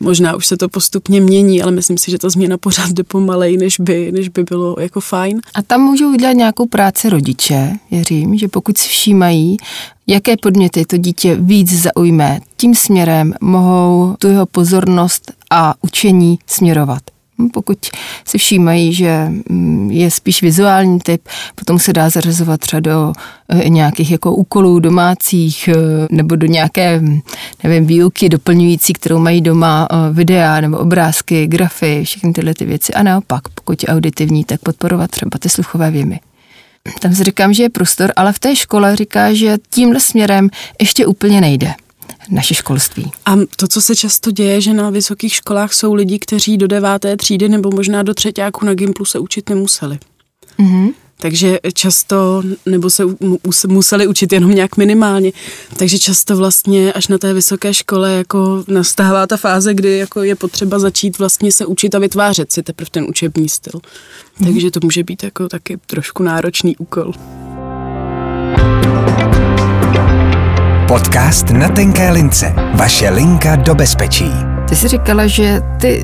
Možná 0.00 0.36
už 0.36 0.46
se 0.46 0.56
to 0.56 0.68
postupně 0.68 1.20
mění, 1.20 1.62
ale 1.62 1.72
myslím 1.72 1.98
si, 1.98 2.10
že 2.10 2.18
ta 2.18 2.30
změna 2.30 2.58
pořád 2.58 2.90
jde 2.90 3.04
pomalej, 3.04 3.56
než 3.56 3.80
by, 3.80 4.12
než 4.12 4.28
by 4.28 4.42
bylo 4.42 4.76
jako 4.80 5.00
fajn. 5.00 5.40
A 5.54 5.62
tam 5.62 5.80
můžou 5.80 6.12
udělat 6.12 6.32
nějakou 6.32 6.66
práci 6.66 7.08
rodiče, 7.08 7.72
věřím, 7.90 8.38
že 8.38 8.48
pokud 8.48 8.78
si 8.78 8.88
všímají, 8.88 9.56
jaké 10.06 10.36
podněty 10.36 10.84
to 10.84 10.96
dítě 10.96 11.36
víc 11.40 11.82
zaujme, 11.82 12.40
tím 12.56 12.74
směrem 12.74 13.34
mohou 13.40 14.16
tu 14.18 14.28
jeho 14.28 14.46
pozornost 14.46 15.32
a 15.50 15.74
učení 15.82 16.38
směrovat. 16.46 17.11
Hm, 17.38 17.48
pokud 17.48 17.78
si 18.26 18.38
všímají, 18.38 18.94
že 18.94 19.28
hm, 19.50 19.90
je 19.90 20.10
spíš 20.10 20.42
vizuální 20.42 20.98
typ, 20.98 21.28
potom 21.54 21.78
se 21.78 21.92
dá 21.92 22.10
zařazovat 22.10 22.60
třeba 22.60 22.80
do 22.80 23.12
eh, 23.48 23.68
nějakých 23.68 24.10
jako 24.10 24.34
úkolů 24.34 24.80
domácích 24.80 25.68
eh, 25.68 25.76
nebo 26.10 26.36
do 26.36 26.46
nějaké, 26.46 26.98
hm, 26.98 27.20
nevím, 27.64 27.86
výuky 27.86 28.28
doplňující, 28.28 28.92
kterou 28.92 29.18
mají 29.18 29.40
doma 29.40 29.88
eh, 29.90 30.12
videa 30.12 30.60
nebo 30.60 30.78
obrázky, 30.78 31.46
grafy, 31.46 32.04
všechny 32.04 32.32
tyhle 32.32 32.54
ty 32.54 32.64
věci. 32.64 32.94
A 32.94 33.02
naopak, 33.02 33.48
pokud 33.48 33.82
je 33.82 33.88
auditivní, 33.88 34.44
tak 34.44 34.60
podporovat 34.60 35.10
třeba 35.10 35.38
ty 35.38 35.48
sluchové 35.48 35.90
věmy. 35.90 36.20
Tam 37.00 37.14
si 37.14 37.24
říkám, 37.24 37.52
že 37.52 37.62
je 37.62 37.70
prostor, 37.70 38.12
ale 38.16 38.32
v 38.32 38.38
té 38.38 38.56
škole 38.56 38.96
říká, 38.96 39.34
že 39.34 39.58
tímhle 39.70 40.00
směrem 40.00 40.50
ještě 40.80 41.06
úplně 41.06 41.40
nejde 41.40 41.74
naše 42.30 42.54
školství. 42.54 43.10
A 43.26 43.36
to, 43.56 43.68
co 43.68 43.80
se 43.80 43.96
často 43.96 44.30
děje, 44.30 44.60
že 44.60 44.74
na 44.74 44.90
vysokých 44.90 45.34
školách 45.34 45.72
jsou 45.72 45.94
lidi, 45.94 46.18
kteří 46.18 46.56
do 46.56 46.66
deváté 46.66 47.16
třídy 47.16 47.48
nebo 47.48 47.70
možná 47.70 48.02
do 48.02 48.14
třetíku 48.14 48.66
na 48.66 48.74
Gimplu 48.74 49.04
se 49.04 49.18
učit 49.18 49.48
nemuseli. 49.48 49.98
Mm-hmm. 50.58 50.92
Takže 51.16 51.58
často, 51.74 52.42
nebo 52.66 52.90
se 52.90 53.04
museli 53.68 54.06
učit 54.06 54.32
jenom 54.32 54.50
nějak 54.50 54.76
minimálně, 54.76 55.32
takže 55.76 55.98
často 55.98 56.36
vlastně 56.36 56.92
až 56.92 57.08
na 57.08 57.18
té 57.18 57.34
vysoké 57.34 57.74
škole 57.74 58.12
jako 58.12 58.64
nastává 58.68 59.26
ta 59.26 59.36
fáze, 59.36 59.74
kdy 59.74 59.98
jako 59.98 60.22
je 60.22 60.34
potřeba 60.34 60.78
začít 60.78 61.18
vlastně 61.18 61.52
se 61.52 61.66
učit 61.66 61.94
a 61.94 61.98
vytvářet 61.98 62.52
si 62.52 62.62
teprve 62.62 62.90
ten 62.90 63.04
učební 63.08 63.48
styl. 63.48 63.80
Mm. 64.38 64.46
Takže 64.46 64.70
to 64.70 64.80
může 64.82 65.04
být 65.04 65.22
jako 65.22 65.48
taky 65.48 65.78
trošku 65.86 66.22
náročný 66.22 66.76
úkol. 66.76 67.12
Podcast 70.92 71.50
na 71.50 71.68
tenké 71.68 72.10
lince. 72.10 72.54
Vaše 72.74 73.10
linka 73.10 73.56
do 73.56 73.74
bezpečí. 73.74 74.24
Ty 74.68 74.76
jsi 74.76 74.88
říkala, 74.88 75.26
že 75.26 75.60
ty 75.80 76.02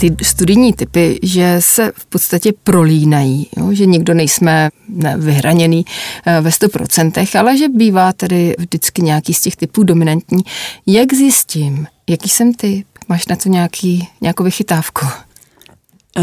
ty 0.00 0.16
studijní 0.22 0.72
typy, 0.72 1.18
že 1.22 1.56
se 1.60 1.92
v 1.96 2.06
podstatě 2.06 2.52
prolínají, 2.64 3.48
jo? 3.56 3.72
že 3.72 3.86
nikdo 3.86 4.14
nejsme 4.14 4.70
ne, 4.88 5.16
vyhraněný 5.18 5.84
eh, 6.26 6.40
ve 6.40 6.50
100%, 6.50 7.38
ale 7.38 7.58
že 7.58 7.68
bývá 7.68 8.12
tedy 8.12 8.54
vždycky 8.58 9.02
nějaký 9.02 9.34
z 9.34 9.40
těch 9.40 9.56
typů 9.56 9.82
dominantní. 9.82 10.42
Jak 10.86 11.14
zjistím, 11.14 11.86
jaký 12.08 12.28
jsem 12.28 12.54
ty? 12.54 12.84
Máš 13.08 13.26
na 13.26 13.36
to 13.36 13.48
nějaký, 13.48 14.08
nějakou 14.20 14.44
vychytávku? 14.44 15.06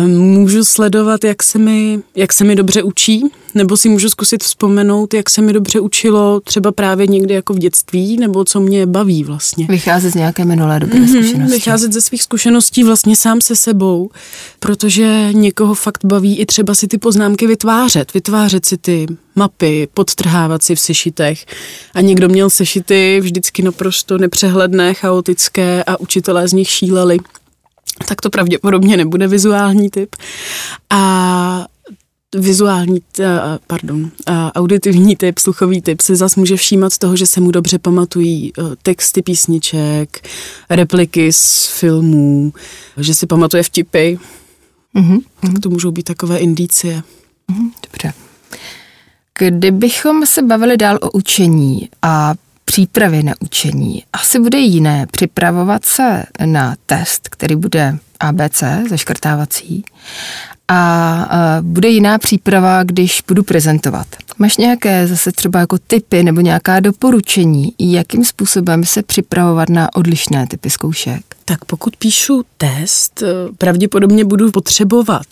Můžu 0.07 0.65
sledovat, 0.65 1.23
jak 1.23 1.43
se, 1.43 1.59
mi, 1.59 1.99
jak 2.15 2.33
se 2.33 2.43
mi 2.43 2.55
dobře 2.55 2.83
učí, 2.83 3.23
nebo 3.55 3.77
si 3.77 3.89
můžu 3.89 4.09
zkusit 4.09 4.43
vzpomenout, 4.43 5.13
jak 5.13 5.29
se 5.29 5.41
mi 5.41 5.53
dobře 5.53 5.79
učilo 5.79 6.39
třeba 6.39 6.71
právě 6.71 7.07
někdy 7.07 7.33
jako 7.33 7.53
v 7.53 7.57
dětství, 7.57 8.17
nebo 8.17 8.45
co 8.45 8.59
mě 8.59 8.85
baví 8.85 9.23
vlastně. 9.23 9.65
Vycházet 9.69 10.11
z 10.11 10.15
nějaké 10.15 10.45
minulé 10.45 10.79
dobré 10.79 10.99
mm-hmm, 10.99 11.23
zkušenosti. 11.23 11.53
Vycházet 11.53 11.93
ze 11.93 12.01
svých 12.01 12.23
zkušeností 12.23 12.83
vlastně 12.83 13.15
sám 13.15 13.41
se 13.41 13.55
sebou, 13.55 14.09
protože 14.59 15.29
někoho 15.31 15.75
fakt 15.75 16.05
baví 16.05 16.39
i 16.39 16.45
třeba 16.45 16.75
si 16.75 16.87
ty 16.87 16.97
poznámky 16.97 17.47
vytvářet, 17.47 18.13
vytvářet 18.13 18.65
si 18.65 18.77
ty 18.77 19.07
mapy, 19.35 19.87
podtrhávat 19.93 20.63
si 20.63 20.75
v 20.75 20.79
sešitech. 20.79 21.45
A 21.93 22.01
někdo 22.01 22.29
měl 22.29 22.49
sešity 22.49 23.19
vždycky 23.21 23.63
naprosto 23.63 24.17
nepřehledné, 24.17 24.93
chaotické 24.93 25.83
a 25.83 25.99
učitelé 25.99 26.47
z 26.47 26.53
nich 26.53 26.69
šíleli 26.69 27.17
tak 28.07 28.21
to 28.21 28.29
pravděpodobně 28.29 28.97
nebude 28.97 29.27
vizuální 29.27 29.89
typ. 29.89 30.15
A 30.89 31.65
vizuální, 32.35 33.01
pardon, 33.67 34.11
auditivní 34.55 35.15
typ, 35.15 35.39
sluchový 35.39 35.81
typ 35.81 36.01
se 36.01 36.15
zase 36.15 36.39
může 36.39 36.55
všímat 36.55 36.93
z 36.93 36.97
toho, 36.97 37.15
že 37.15 37.25
se 37.25 37.41
mu 37.41 37.51
dobře 37.51 37.79
pamatují 37.79 38.47
e, 38.49 38.61
texty 38.83 39.21
písniček, 39.21 40.29
repliky 40.69 41.33
z 41.33 41.67
filmů, 41.67 42.53
že 42.97 43.13
si 43.13 43.27
pamatuje 43.27 43.63
vtipy. 43.63 44.17
Mm-hmm. 44.95 45.19
Tak 45.41 45.51
to 45.63 45.69
můžou 45.69 45.91
být 45.91 46.03
takové 46.03 46.37
indicie. 46.37 47.03
Mm-hmm, 47.51 47.71
dobře. 47.91 48.13
Kdybychom 49.39 50.25
se 50.25 50.41
bavili 50.41 50.77
dál 50.77 50.99
o 51.01 51.11
učení 51.11 51.89
a 52.01 52.33
přípravě 52.71 53.23
na 53.23 53.33
učení. 53.39 54.03
Asi 54.13 54.39
bude 54.39 54.57
jiné 54.57 55.05
připravovat 55.11 55.85
se 55.85 56.23
na 56.45 56.75
test, 56.85 57.29
který 57.29 57.55
bude 57.55 57.97
ABC, 58.19 58.63
zaškrtávací, 58.89 59.83
a 60.67 61.59
bude 61.61 61.89
jiná 61.89 62.17
příprava, 62.17 62.83
když 62.83 63.23
budu 63.27 63.43
prezentovat. 63.43 64.07
Máš 64.37 64.57
nějaké 64.57 65.07
zase 65.07 65.31
třeba 65.31 65.59
jako 65.59 65.77
typy 65.77 66.23
nebo 66.23 66.41
nějaká 66.41 66.79
doporučení, 66.79 67.73
jakým 67.79 68.25
způsobem 68.25 68.85
se 68.85 69.03
připravovat 69.03 69.69
na 69.69 69.95
odlišné 69.95 70.47
typy 70.47 70.69
zkoušek? 70.69 71.21
Tak 71.45 71.65
pokud 71.65 71.95
píšu 71.95 72.43
test, 72.57 73.23
pravděpodobně 73.57 74.25
budu 74.25 74.51
potřebovat 74.51 75.25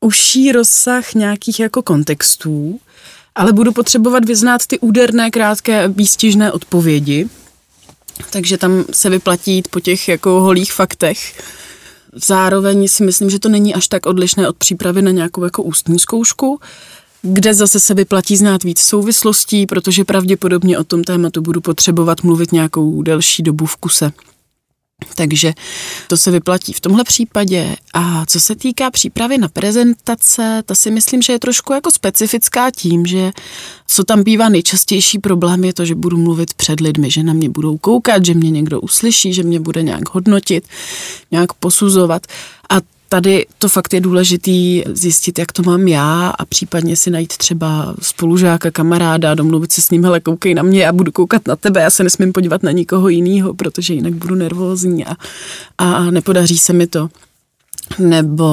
užší 0.00 0.52
rozsah 0.52 1.14
nějakých 1.14 1.60
jako 1.60 1.82
kontextů, 1.82 2.80
ale 3.34 3.52
budu 3.52 3.72
potřebovat 3.72 4.24
vyznát 4.24 4.66
ty 4.66 4.78
úderné, 4.78 5.30
krátké, 5.30 5.88
výstižné 5.88 6.52
odpovědi, 6.52 7.28
takže 8.30 8.58
tam 8.58 8.84
se 8.92 9.10
vyplatí 9.10 9.62
po 9.70 9.80
těch 9.80 10.08
jako 10.08 10.30
holých 10.30 10.72
faktech. 10.72 11.42
Zároveň 12.14 12.88
si 12.88 13.04
myslím, 13.04 13.30
že 13.30 13.38
to 13.38 13.48
není 13.48 13.74
až 13.74 13.88
tak 13.88 14.06
odlišné 14.06 14.48
od 14.48 14.56
přípravy 14.56 15.02
na 15.02 15.10
nějakou 15.10 15.44
jako 15.44 15.62
ústní 15.62 15.98
zkoušku, 15.98 16.60
kde 17.22 17.54
zase 17.54 17.80
se 17.80 17.94
vyplatí 17.94 18.36
znát 18.36 18.64
víc 18.64 18.80
souvislostí, 18.80 19.66
protože 19.66 20.04
pravděpodobně 20.04 20.78
o 20.78 20.84
tom 20.84 21.04
tématu 21.04 21.42
budu 21.42 21.60
potřebovat 21.60 22.22
mluvit 22.22 22.52
nějakou 22.52 23.02
delší 23.02 23.42
dobu 23.42 23.66
v 23.66 23.76
kuse. 23.76 24.12
Takže 25.14 25.52
to 26.08 26.16
se 26.16 26.30
vyplatí 26.30 26.72
v 26.72 26.80
tomhle 26.80 27.04
případě. 27.04 27.76
A 27.94 28.26
co 28.26 28.40
se 28.40 28.56
týká 28.56 28.90
přípravy 28.90 29.38
na 29.38 29.48
prezentace, 29.48 30.62
ta 30.66 30.74
si 30.74 30.90
myslím, 30.90 31.22
že 31.22 31.32
je 31.32 31.38
trošku 31.38 31.72
jako 31.72 31.90
specifická 31.90 32.70
tím, 32.70 33.06
že 33.06 33.30
co 33.86 34.04
tam 34.04 34.22
bývá 34.22 34.48
nejčastější 34.48 35.18
problém 35.18 35.64
je 35.64 35.74
to, 35.74 35.84
že 35.84 35.94
budu 35.94 36.16
mluvit 36.16 36.54
před 36.54 36.80
lidmi, 36.80 37.10
že 37.10 37.22
na 37.22 37.32
mě 37.32 37.48
budou 37.48 37.78
koukat, 37.78 38.24
že 38.24 38.34
mě 38.34 38.50
někdo 38.50 38.80
uslyší, 38.80 39.32
že 39.32 39.42
mě 39.42 39.60
bude 39.60 39.82
nějak 39.82 40.14
hodnotit, 40.14 40.64
nějak 41.30 41.52
posuzovat. 41.52 42.26
A 42.70 42.76
tady 43.12 43.46
to 43.58 43.68
fakt 43.68 43.94
je 43.94 44.00
důležitý 44.00 44.82
zjistit, 44.86 45.38
jak 45.38 45.52
to 45.52 45.62
mám 45.62 45.88
já 45.88 46.28
a 46.28 46.44
případně 46.44 46.96
si 46.96 47.10
najít 47.10 47.36
třeba 47.36 47.94
spolužáka, 48.02 48.70
kamaráda, 48.70 49.34
domluvit 49.34 49.72
se 49.72 49.80
s 49.80 49.90
ním, 49.90 50.04
hele, 50.04 50.20
koukej 50.20 50.54
na 50.54 50.62
mě, 50.62 50.82
já 50.82 50.92
budu 50.92 51.12
koukat 51.12 51.48
na 51.48 51.56
tebe, 51.56 51.80
já 51.80 51.90
se 51.90 52.04
nesmím 52.04 52.32
podívat 52.32 52.62
na 52.62 52.70
nikoho 52.70 53.08
jiného, 53.08 53.54
protože 53.54 53.94
jinak 53.94 54.14
budu 54.14 54.34
nervózní 54.34 55.04
a, 55.06 55.16
a 55.78 56.10
nepodaří 56.10 56.58
se 56.58 56.72
mi 56.72 56.86
to. 56.86 57.08
Nebo 57.98 58.46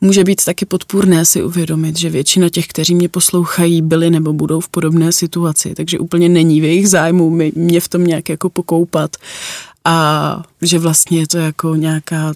může 0.00 0.24
být 0.24 0.44
taky 0.44 0.66
podpůrné 0.66 1.24
si 1.24 1.42
uvědomit, 1.42 1.98
že 1.98 2.10
většina 2.10 2.48
těch, 2.48 2.66
kteří 2.66 2.94
mě 2.94 3.08
poslouchají, 3.08 3.82
byli 3.82 4.10
nebo 4.10 4.32
budou 4.32 4.60
v 4.60 4.68
podobné 4.68 5.12
situaci, 5.12 5.74
takže 5.74 5.98
úplně 5.98 6.28
není 6.28 6.60
v 6.60 6.64
jejich 6.64 6.88
zájmu 6.88 7.30
mě 7.54 7.80
v 7.80 7.88
tom 7.88 8.04
nějak 8.04 8.28
jako 8.28 8.50
pokoupat 8.50 9.16
a 9.84 10.42
že 10.62 10.78
vlastně 10.78 11.18
je 11.18 11.28
to 11.28 11.38
jako 11.38 11.74
nějaká 11.74 12.32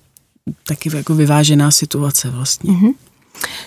taky 0.66 0.96
jako 0.96 1.14
vyvážená 1.14 1.70
situace 1.70 2.30
vlastně. 2.30 2.72
Mm-hmm. 2.72 2.94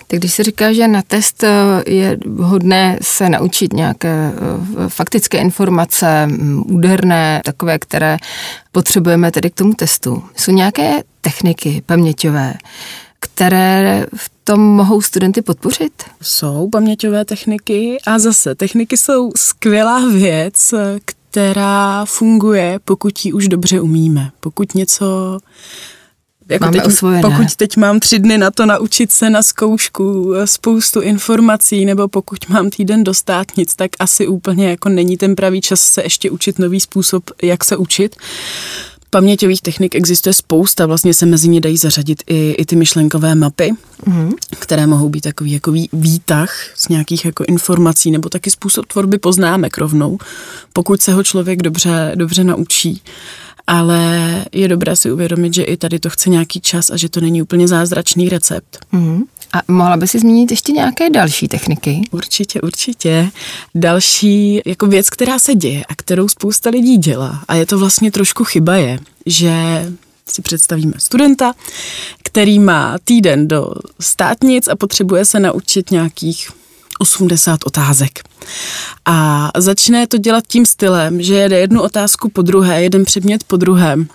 Tak 0.07 0.19
když 0.19 0.33
se 0.33 0.43
říká, 0.43 0.73
že 0.73 0.87
na 0.87 1.01
test 1.01 1.43
eh, 1.43 1.83
je 1.87 2.17
hodné 2.37 2.99
se 3.01 3.29
naučit 3.29 3.73
nějaké 3.73 4.33
eh, 4.33 4.89
faktické 4.89 5.37
informace, 5.37 6.27
mm, 6.27 6.63
úderné, 6.67 7.41
takové, 7.45 7.79
které 7.79 8.17
potřebujeme 8.71 9.31
tedy 9.31 9.49
k 9.49 9.55
tomu 9.55 9.73
testu, 9.73 10.23
jsou 10.37 10.51
nějaké 10.51 11.03
techniky 11.21 11.83
paměťové, 11.85 12.53
které 13.19 14.05
v 14.15 14.31
tom 14.43 14.59
mohou 14.59 15.01
studenty 15.01 15.41
podpořit? 15.41 16.03
Jsou 16.21 16.69
paměťové 16.69 17.25
techniky 17.25 17.97
a 18.07 18.19
zase 18.19 18.55
techniky 18.55 18.97
jsou 18.97 19.31
skvělá 19.37 20.07
věc, 20.07 20.73
která 21.03 22.05
funguje, 22.05 22.79
pokud 22.85 23.25
ji 23.25 23.33
už 23.33 23.47
dobře 23.47 23.81
umíme. 23.81 24.31
Pokud 24.39 24.75
něco 24.75 25.39
Jako 26.49 26.65
Máme 26.65 26.77
teď, 26.77 26.85
osvojené. 26.85 27.21
pokud 27.21 27.55
teď 27.55 27.77
mám 27.77 27.99
tři 27.99 28.19
dny 28.19 28.37
na 28.37 28.51
to 28.51 28.65
naučit 28.65 29.11
se 29.11 29.29
na 29.29 29.43
zkoušku 29.43 30.33
eh, 30.33 30.47
spoustu 30.47 31.01
informací, 31.01 31.85
nebo 31.85 32.07
pokud 32.07 32.49
mám 32.49 32.69
týden 32.69 33.03
do 33.03 33.13
státnic, 33.13 33.75
tak 33.75 33.91
asi 33.99 34.27
úplně 34.27 34.69
jako 34.69 34.89
není 34.89 35.17
ten 35.17 35.35
pravý 35.35 35.61
čas 35.61 35.81
se 35.81 36.03
ještě 36.03 36.29
učit 36.29 36.59
nový 36.59 36.79
způsob, 36.79 37.23
jak 37.43 37.63
se 37.63 37.77
učit. 37.77 38.15
Paměťových 39.09 39.61
technik 39.61 39.95
existuje 39.95 40.33
spousta, 40.33 40.85
vlastně 40.85 41.13
se 41.13 41.25
mezi 41.25 41.47
ně 41.47 41.61
dají 41.61 41.77
zařadit 41.77 42.23
i, 42.27 42.51
i 42.51 42.65
ty 42.65 42.75
myšlenkové 42.75 43.35
mapy, 43.35 43.73
mm-hmm. 44.07 44.33
které 44.59 44.87
mohou 44.87 45.09
být 45.09 45.21
takový 45.21 45.51
jako 45.51 45.71
vý- 45.71 45.89
výtah 45.93 46.53
z 46.75 46.87
nějakých 46.87 47.25
jako 47.25 47.43
informací, 47.47 48.11
nebo 48.11 48.29
taky 48.29 48.51
způsob 48.51 48.85
tvorby 48.85 49.17
poznámek 49.17 49.77
rovnou, 49.77 50.17
pokud 50.73 51.01
se 51.01 51.13
ho 51.13 51.23
člověk 51.23 51.61
dobře, 51.61 52.11
dobře 52.15 52.43
naučí. 52.43 53.01
Ale 53.67 54.45
je 54.51 54.67
dobré 54.67 54.95
si 54.95 55.11
uvědomit, 55.11 55.53
že 55.53 55.63
i 55.63 55.77
tady 55.77 55.99
to 55.99 56.09
chce 56.09 56.29
nějaký 56.29 56.61
čas 56.61 56.89
a 56.89 56.97
že 56.97 57.09
to 57.09 57.21
není 57.21 57.41
úplně 57.41 57.67
zázračný 57.67 58.29
recept. 58.29 58.85
Mhm. 58.91 59.23
A 59.53 59.61
mohla 59.67 59.97
by 59.97 60.07
si 60.07 60.19
zmínit 60.19 60.51
ještě 60.51 60.71
nějaké 60.71 61.09
další 61.09 61.47
techniky? 61.47 62.01
Určitě, 62.11 62.61
určitě. 62.61 63.29
Další 63.75 64.61
jako 64.65 64.87
věc, 64.87 65.09
která 65.09 65.39
se 65.39 65.55
děje 65.55 65.85
a 65.85 65.95
kterou 65.95 66.27
spousta 66.27 66.69
lidí 66.69 66.97
dělá, 66.97 67.43
a 67.47 67.55
je 67.55 67.65
to 67.65 67.77
vlastně 67.77 68.11
trošku 68.11 68.43
chyba, 68.43 68.75
je, 68.75 68.99
že 69.25 69.51
si 70.29 70.41
představíme 70.41 70.93
studenta, 70.97 71.53
který 72.23 72.59
má 72.59 72.97
týden 73.03 73.47
do 73.47 73.73
státnic 73.99 74.67
a 74.67 74.75
potřebuje 74.75 75.25
se 75.25 75.39
naučit 75.39 75.91
nějakých 75.91 76.49
80 77.01 77.59
otázek. 77.65 78.19
A 79.05 79.49
začne 79.57 80.07
to 80.07 80.17
dělat 80.17 80.43
tím 80.47 80.65
stylem, 80.65 81.21
že 81.21 81.35
jede 81.35 81.59
jednu 81.59 81.81
otázku 81.81 82.29
po 82.29 82.41
druhé, 82.41 82.83
jeden 82.83 83.05
předmět 83.05 83.43
po 83.43 83.57
druhém. 83.57 84.07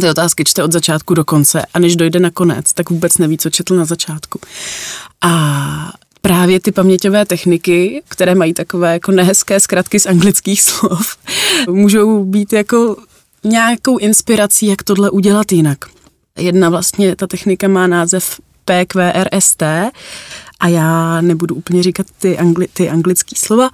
Ty 0.00 0.10
otázky 0.10 0.44
čte 0.44 0.64
od 0.64 0.72
začátku 0.72 1.14
do 1.14 1.24
konce 1.24 1.66
a 1.74 1.78
než 1.78 1.96
dojde 1.96 2.20
na 2.20 2.30
konec, 2.30 2.72
tak 2.72 2.90
vůbec 2.90 3.18
neví, 3.18 3.38
co 3.38 3.50
četl 3.50 3.76
na 3.76 3.84
začátku. 3.84 4.40
A 5.20 5.92
právě 6.20 6.60
ty 6.60 6.72
paměťové 6.72 7.26
techniky, 7.26 8.02
které 8.08 8.34
mají 8.34 8.54
takové 8.54 8.92
jako 8.92 9.12
nehezké 9.12 9.60
zkratky 9.60 10.00
z 10.00 10.06
anglických 10.06 10.62
slov, 10.62 11.16
můžou 11.68 12.24
být 12.24 12.52
jako 12.52 12.96
nějakou 13.44 13.98
inspirací, 13.98 14.66
jak 14.66 14.82
tohle 14.82 15.10
udělat 15.10 15.52
jinak. 15.52 15.78
Jedna 16.38 16.70
vlastně, 16.70 17.16
ta 17.16 17.26
technika 17.26 17.68
má 17.68 17.86
název 17.86 18.40
PQRST 18.64 19.62
a 20.64 20.68
já 20.68 21.20
nebudu 21.20 21.54
úplně 21.54 21.82
říkat 21.82 22.06
ty, 22.18 22.38
angli, 22.38 22.68
ty 22.72 22.90
anglické 22.90 23.36
slova, 23.36 23.70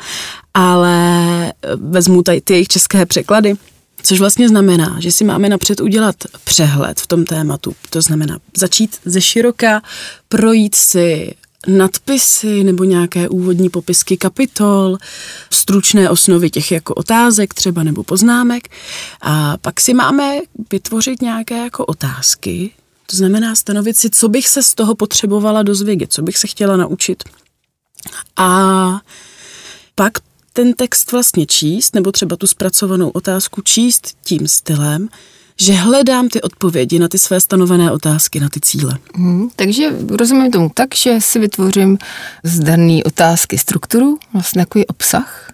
ale 0.54 1.52
vezmu 1.76 2.22
tady 2.22 2.40
ty 2.40 2.52
jejich 2.52 2.68
české 2.68 3.06
překlady. 3.06 3.54
Což 4.02 4.20
vlastně 4.20 4.48
znamená, 4.48 4.96
že 4.98 5.12
si 5.12 5.24
máme 5.24 5.48
napřed 5.48 5.80
udělat 5.80 6.16
přehled 6.44 7.00
v 7.00 7.06
tom 7.06 7.24
tématu. 7.24 7.74
To 7.90 8.02
znamená 8.02 8.38
začít 8.56 8.96
ze 9.04 9.20
široka, 9.20 9.82
projít 10.28 10.74
si 10.74 11.34
nadpisy 11.66 12.64
nebo 12.64 12.84
nějaké 12.84 13.28
úvodní 13.28 13.70
popisky 13.70 14.16
kapitol, 14.16 14.98
stručné 15.50 16.10
osnovy 16.10 16.50
těch 16.50 16.72
jako 16.72 16.94
otázek 16.94 17.54
třeba 17.54 17.82
nebo 17.82 18.02
poznámek 18.02 18.68
a 19.20 19.56
pak 19.56 19.80
si 19.80 19.94
máme 19.94 20.38
vytvořit 20.72 21.22
nějaké 21.22 21.58
jako 21.58 21.86
otázky, 21.86 22.70
to 23.10 23.16
znamená 23.16 23.54
stanovit 23.54 23.96
si, 23.96 24.10
co 24.10 24.28
bych 24.28 24.48
se 24.48 24.62
z 24.62 24.74
toho 24.74 24.94
potřebovala 24.94 25.62
dozvědět, 25.62 26.12
co 26.12 26.22
bych 26.22 26.38
se 26.38 26.46
chtěla 26.46 26.76
naučit. 26.76 27.22
A 28.36 29.00
pak 29.94 30.12
ten 30.52 30.74
text 30.74 31.12
vlastně 31.12 31.46
číst, 31.46 31.94
nebo 31.94 32.12
třeba 32.12 32.36
tu 32.36 32.46
zpracovanou 32.46 33.08
otázku 33.08 33.62
číst 33.62 34.16
tím 34.24 34.48
stylem, 34.48 35.08
že 35.60 35.72
hledám 35.72 36.28
ty 36.28 36.42
odpovědi 36.42 36.98
na 36.98 37.08
ty 37.08 37.18
své 37.18 37.40
stanovené 37.40 37.92
otázky, 37.92 38.40
na 38.40 38.48
ty 38.48 38.60
cíle. 38.60 38.98
Hmm, 39.14 39.50
takže 39.56 39.90
rozumím 40.18 40.50
tomu 40.50 40.70
tak, 40.74 40.94
že 40.94 41.20
si 41.20 41.38
vytvořím 41.38 41.98
z 42.44 42.60
dané 42.60 43.04
otázky 43.04 43.58
strukturu, 43.58 44.18
vlastně 44.32 44.62
takový 44.62 44.86
obsah, 44.86 45.52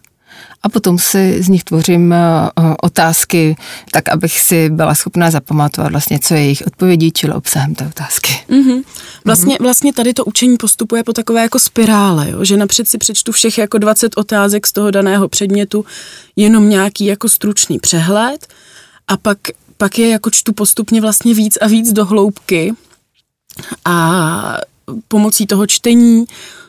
a 0.67 0.69
potom 0.69 0.99
si 0.99 1.43
z 1.43 1.49
nich 1.49 1.65
tvořím 1.65 2.15
uh, 2.59 2.75
otázky, 2.83 3.57
tak 3.91 4.09
abych 4.09 4.41
si 4.41 4.71
byla 4.71 4.95
schopná 4.95 5.31
zapamatovat 5.31 5.93
vlastně, 5.93 6.19
co 6.19 6.35
je 6.35 6.41
jejich 6.41 6.63
odpovědí, 6.67 7.13
čili 7.13 7.33
obsahem 7.33 7.75
té 7.75 7.87
otázky. 7.87 8.33
Mm-hmm. 8.51 8.83
Vlastně, 9.25 9.57
vlastně 9.61 9.93
tady 9.93 10.15
to 10.15 10.25
učení 10.25 10.57
postupuje 10.57 11.05
po 11.05 11.13
takové 11.13 11.43
jako 11.43 11.59
spirále, 11.59 12.31
jo? 12.31 12.45
že 12.45 12.57
napřed 12.57 12.89
si 12.89 12.99
přečtu 12.99 13.33
všech 13.33 13.59
jako 13.59 13.79
20 13.79 14.13
otázek 14.17 14.67
z 14.67 14.73
toho 14.73 14.91
daného 14.91 15.29
předmětu, 15.29 15.85
jenom 16.37 16.69
nějaký 16.69 17.05
jako 17.05 17.29
stručný 17.29 17.79
přehled 17.79 18.47
a 19.09 19.17
pak, 19.17 19.39
pak 19.77 19.99
je 19.99 20.09
jako 20.09 20.31
čtu 20.31 20.53
postupně 20.53 21.01
vlastně 21.01 21.35
víc 21.35 21.59
a 21.61 21.67
víc 21.67 21.93
do 21.93 22.05
hloubky 22.05 22.73
a 23.85 24.59
pomocí 25.09 25.47
toho 25.47 25.67
čtení 25.67 26.25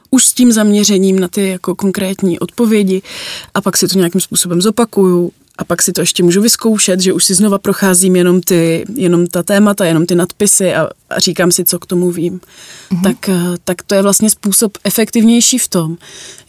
už 0.10 0.26
s 0.26 0.34
tím 0.34 0.52
zaměřením 0.52 1.20
na 1.20 1.28
ty 1.28 1.48
jako 1.48 1.76
konkrétní 1.76 2.39
odpovědi 2.39 3.02
a 3.54 3.62
pak 3.62 3.78
si 3.78 3.88
to 3.88 3.98
nějakým 3.98 4.22
způsobem 4.22 4.62
zopakuju 4.62 5.32
a 5.58 5.63
pak 5.63 5.82
si 5.82 5.91
to 5.91 6.02
ještě 6.02 6.24
můžu 6.24 6.41
vyzkoušet, 6.41 7.00
že 7.00 7.13
už 7.13 7.26
si 7.26 7.34
znova 7.34 7.58
procházím 7.58 8.15
jenom 8.15 8.41
ty, 8.41 8.86
jenom 8.96 9.28
ta 9.28 9.43
témata, 9.43 9.86
jenom 9.86 10.06
ty 10.06 10.15
nadpisy 10.15 10.74
a, 10.74 10.89
a 11.10 11.20
říkám 11.20 11.52
si, 11.52 11.65
co 11.65 11.80
k 11.80 11.86
tomu 11.86 12.12
vím. 12.12 12.39
Mm-hmm. 12.39 13.04
Tak, 13.04 13.30
tak 13.63 13.82
to 13.82 13.96
je 13.96 14.02
vlastně 14.02 14.30
způsob 14.30 14.78
efektivnější 14.84 15.58
v 15.58 15.67
tom, 15.67 15.98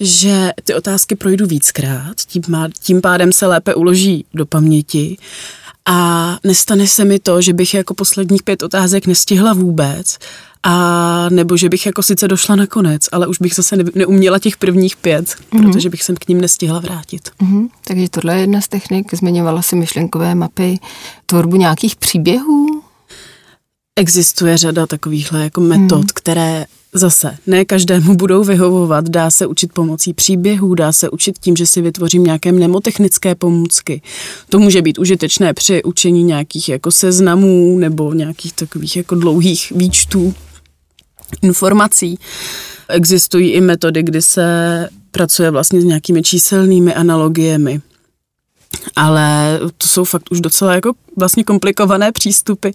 že 0.01 0.51
ty 0.65 0.75
otázky 0.75 1.17
projdu 1.17 1.47
víckrát, 1.47 2.17
tím, 2.27 2.43
má, 2.49 2.69
tím 2.83 3.01
pádem 3.01 3.33
se 3.33 3.47
lépe 3.47 3.75
uloží 3.75 4.25
do 4.35 4.47
paměti 4.47 5.17
a 5.87 6.39
nestane 6.45 6.87
se 6.87 7.05
mi 7.05 7.19
to, 7.19 7.41
že 7.43 7.53
bych 7.53 7.75
jako 7.75 7.95
posledních 7.95 8.43
pět 8.43 8.63
otázek 8.63 9.07
nestihla 9.07 9.53
vůbec 9.53 10.19
a 10.63 11.29
nebo 11.29 11.57
že 11.57 11.69
bych 11.69 11.87
jako 11.87 12.03
sice 12.03 12.29
došla 12.29 12.57
na 12.57 12.67
konec, 12.67 13.03
ale 13.13 13.27
už 13.27 13.39
bych 13.41 13.55
zase 13.55 13.77
ne, 13.77 13.85
neuměla 13.95 14.39
těch 14.39 14.57
prvních 14.57 14.97
pět, 14.97 15.27
mm-hmm. 15.27 15.63
protože 15.63 15.91
bych 15.91 16.03
se 16.03 16.15
k 16.15 16.29
ním 16.29 16.41
nestihla 16.41 16.81
vrátit. 16.81 17.31
Mm-hmm. 17.41 17.69
Takže 17.85 18.09
tohle 18.09 18.35
je 18.35 18.41
jedna 18.41 18.61
z 18.61 18.69
technik. 18.69 19.15
Zmiňovala 19.15 19.63
si 19.63 19.77
myšlenkové 19.77 20.35
mapy, 20.35 20.79
tvorbu 21.27 21.57
nějakých 21.57 21.97
příběhů? 21.97 22.83
Existuje 23.97 24.59
řada 24.59 24.87
takovýchhle 24.87 25.43
jako 25.43 25.61
metod, 25.61 26.01
mm. 26.01 26.09
které 26.15 26.67
zase 26.93 27.37
ne 27.47 27.65
každému 27.65 28.15
budou 28.15 28.45
vyhovovat. 28.45 29.09
Dá 29.09 29.31
se 29.31 29.47
učit 29.47 29.73
pomocí 29.73 30.15
příběhů, 30.15 30.75
dá 30.75 30.93
se 30.93 31.11
učit 31.11 31.39
tím, 31.39 31.57
že 31.57 31.67
si 31.67 31.81
vytvořím 31.81 32.25
nějaké 32.25 32.53
mnemotechnické 32.53 33.35
pomůcky. 33.35 34.03
To 34.49 34.59
může 34.59 34.83
být 34.83 34.99
užitečné 34.99 35.55
při 35.55 35.83
učení 35.83 36.25
nějakých 36.25 36.69
jako 36.69 36.91
seznamů 36.91 37.79
nebo 37.79 38.13
nějakých 38.13 38.53
takových 38.53 38.97
jako 38.97 39.15
dlouhých 39.15 39.73
výčtů 39.77 40.35
informací. 41.43 42.19
Existují 42.89 43.51
i 43.51 43.61
metody, 43.61 44.03
kdy 44.03 44.23
se 44.23 44.89
pracuje 45.11 45.51
vlastně 45.51 45.81
s 45.81 45.85
nějakými 45.85 46.23
číselnými 46.23 46.95
analogiemi. 46.95 47.81
Ale 48.97 49.61
to 49.79 49.89
jsou 49.89 50.05
fakt 50.05 50.33
už 50.33 50.41
docela 50.41 50.75
jako 50.75 50.93
vlastně 51.17 51.45
komplikované 51.45 52.13
přístupy, 52.13 52.69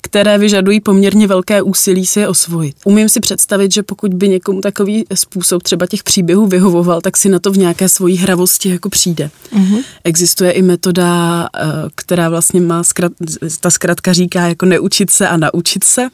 které 0.00 0.38
vyžadují 0.38 0.80
poměrně 0.80 1.26
velké 1.26 1.62
úsilí 1.62 2.06
si 2.06 2.20
je 2.20 2.28
osvojit. 2.28 2.76
Umím 2.84 3.08
si 3.08 3.20
představit, 3.20 3.72
že 3.72 3.82
pokud 3.82 4.14
by 4.14 4.28
někomu 4.28 4.60
takový 4.60 5.04
způsob 5.14 5.62
třeba 5.62 5.86
těch 5.86 6.02
příběhů 6.02 6.46
vyhovoval, 6.46 7.00
tak 7.00 7.16
si 7.16 7.28
na 7.28 7.38
to 7.38 7.52
v 7.52 7.58
nějaké 7.58 7.88
svojí 7.88 8.16
hravosti 8.16 8.68
jako 8.68 8.88
přijde. 8.88 9.30
Mm-hmm. 9.52 9.84
Existuje 10.04 10.52
i 10.52 10.62
metoda, 10.62 11.48
eh, 11.56 11.60
která 11.94 12.28
vlastně 12.28 12.60
má, 12.60 12.84
zkrat, 12.84 13.12
ta 13.60 13.70
zkratka 13.70 14.12
říká 14.12 14.48
jako 14.48 14.66
neučit 14.66 15.10
se 15.10 15.28
a 15.28 15.36
naučit 15.36 15.84
se. 15.84 16.08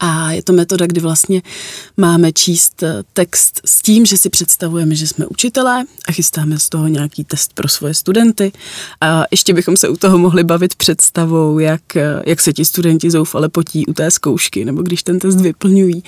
A 0.00 0.32
je 0.32 0.42
to 0.42 0.52
metoda, 0.52 0.86
kdy 0.86 1.00
vlastně 1.00 1.42
máme 1.96 2.32
číst 2.32 2.82
eh, 2.82 3.02
text 3.12 3.60
s 3.64 3.82
tím, 3.82 4.06
že 4.06 4.16
si 4.16 4.30
představujeme, 4.30 4.94
že 4.94 5.06
jsme 5.06 5.26
učitelé 5.26 5.84
a 6.08 6.12
chystáme 6.12 6.58
z 6.58 6.68
toho 6.68 6.88
nějaký 6.88 7.24
test 7.24 7.52
pro 7.54 7.68
svoje 7.68 7.94
studenty. 7.94 8.52
A 9.00 9.24
ještě 9.30 9.54
bychom 9.54 9.76
se 9.76 9.88
u 9.88 9.96
toho 9.96 10.18
mohli 10.18 10.44
bavit 10.44 10.74
představou, 10.74 11.58
jak, 11.58 11.96
eh, 11.96 12.22
jak 12.26 12.40
se 12.40 12.52
ti 12.52 12.64
studenti 12.64 13.10
zoufale 13.10 13.48
potí 13.48 13.86
u 13.86 13.92
té 13.92 14.10
zkoušky, 14.10 14.64
nebo 14.64 14.82
když 14.82 15.02
ten 15.02 15.18
test 15.18 15.40
vyplňují. 15.40 16.04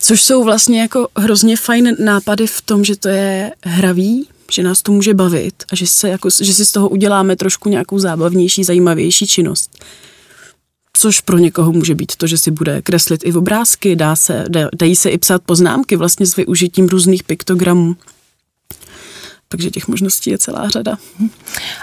Což 0.00 0.22
jsou 0.22 0.44
vlastně 0.44 0.80
jako 0.80 1.08
hrozně 1.16 1.56
fajn 1.56 1.96
nápady 2.04 2.46
v 2.46 2.62
tom, 2.62 2.84
že 2.84 2.96
to 2.96 3.08
je 3.08 3.52
hravý, 3.64 4.28
že 4.52 4.62
nás 4.62 4.82
to 4.82 4.92
může 4.92 5.14
bavit 5.14 5.64
a 5.72 5.76
že, 5.76 5.86
se 5.86 6.08
jako, 6.08 6.28
že 6.40 6.54
si 6.54 6.64
z 6.64 6.72
toho 6.72 6.88
uděláme 6.88 7.36
trošku 7.36 7.68
nějakou 7.68 7.98
zábavnější, 7.98 8.64
zajímavější 8.64 9.26
činnost 9.26 9.70
což 10.96 11.20
pro 11.20 11.38
někoho 11.38 11.72
může 11.72 11.94
být 11.94 12.16
to, 12.16 12.26
že 12.26 12.38
si 12.38 12.50
bude 12.50 12.82
kreslit 12.82 13.20
i 13.24 13.30
v 13.30 13.36
obrázky, 13.36 13.96
dá 13.96 14.16
se, 14.16 14.44
dají 14.76 14.96
se 14.96 15.10
i 15.10 15.18
psát 15.18 15.42
poznámky 15.42 15.96
vlastně 15.96 16.26
s 16.26 16.36
využitím 16.36 16.88
různých 16.88 17.24
piktogramů. 17.24 17.96
Takže 19.48 19.70
těch 19.70 19.88
možností 19.88 20.30
je 20.30 20.38
celá 20.38 20.68
řada. 20.68 20.96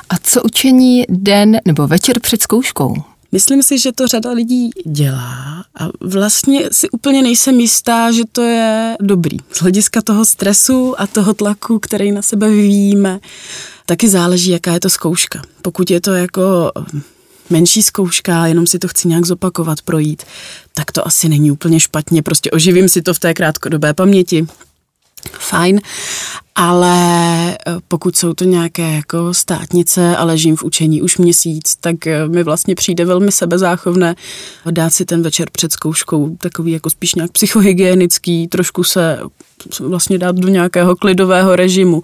A 0.10 0.18
co 0.24 0.44
učení 0.44 1.06
den 1.10 1.60
nebo 1.66 1.88
večer 1.88 2.20
před 2.20 2.42
zkouškou? 2.42 2.96
Myslím 3.32 3.64
si, 3.64 3.80
že 3.80 3.92
to 3.92 4.08
řada 4.08 4.32
lidí 4.32 4.70
dělá 4.86 5.66
a 5.80 5.88
vlastně 6.02 6.70
si 6.72 6.90
úplně 6.90 7.22
nejsem 7.22 7.60
jistá, 7.60 8.12
že 8.12 8.24
to 8.32 8.42
je 8.42 8.96
dobrý. 9.02 9.38
Z 9.52 9.62
hlediska 9.62 10.02
toho 10.02 10.26
stresu 10.26 11.02
a 11.02 11.08
toho 11.08 11.34
tlaku, 11.34 11.80
který 11.80 12.12
na 12.12 12.22
sebe 12.22 12.50
vyvíjíme, 12.50 13.20
taky 13.86 14.10
záleží, 14.10 14.52
jaká 14.52 14.74
je 14.74 14.80
to 14.80 14.90
zkouška. 14.90 15.42
Pokud 15.62 15.92
je 15.92 16.02
to 16.02 16.12
jako 16.12 16.72
menší 17.52 17.84
zkouška, 17.84 18.48
jenom 18.48 18.68
si 18.68 18.80
to 18.80 18.88
chci 18.88 19.08
nějak 19.08 19.26
zopakovat, 19.26 19.82
projít, 19.82 20.24
tak 20.74 20.92
to 20.92 21.08
asi 21.08 21.30
není 21.30 21.52
úplně 21.52 21.80
špatně, 21.80 22.22
prostě 22.22 22.52
oživím 22.52 22.90
si 22.90 23.02
to 23.02 23.14
v 23.14 23.20
té 23.20 23.34
krátkodobé 23.34 23.94
paměti, 23.94 24.48
fajn, 25.30 25.82
ale 26.56 26.98
eh, 27.52 27.58
pokud 27.88 28.18
jsou 28.18 28.34
to 28.34 28.44
nějaké 28.44 28.92
jako 28.96 29.34
státnice 29.34 30.18
a 30.18 30.24
ležím 30.24 30.56
v 30.56 30.64
učení 30.64 31.02
už 31.02 31.18
měsíc, 31.18 31.76
tak 31.82 32.08
eh, 32.08 32.28
mi 32.28 32.44
vlastně 32.44 32.76
přijde 32.76 33.06
velmi 33.06 33.32
sebezáchovné 33.32 34.16
dát 34.72 34.90
si 34.90 35.06
ten 35.06 35.22
večer 35.22 35.48
před 35.52 35.72
zkouškou 35.72 36.36
takový 36.36 36.72
jako 36.72 36.90
spíš 36.90 37.16
nějak 37.16 37.32
psychohygienický, 37.32 38.48
trošku 38.48 38.84
se 38.84 39.20
vlastně 39.80 40.18
dát 40.18 40.36
do 40.36 40.48
nějakého 40.48 40.96
klidového 40.96 41.56
režimu. 41.56 42.04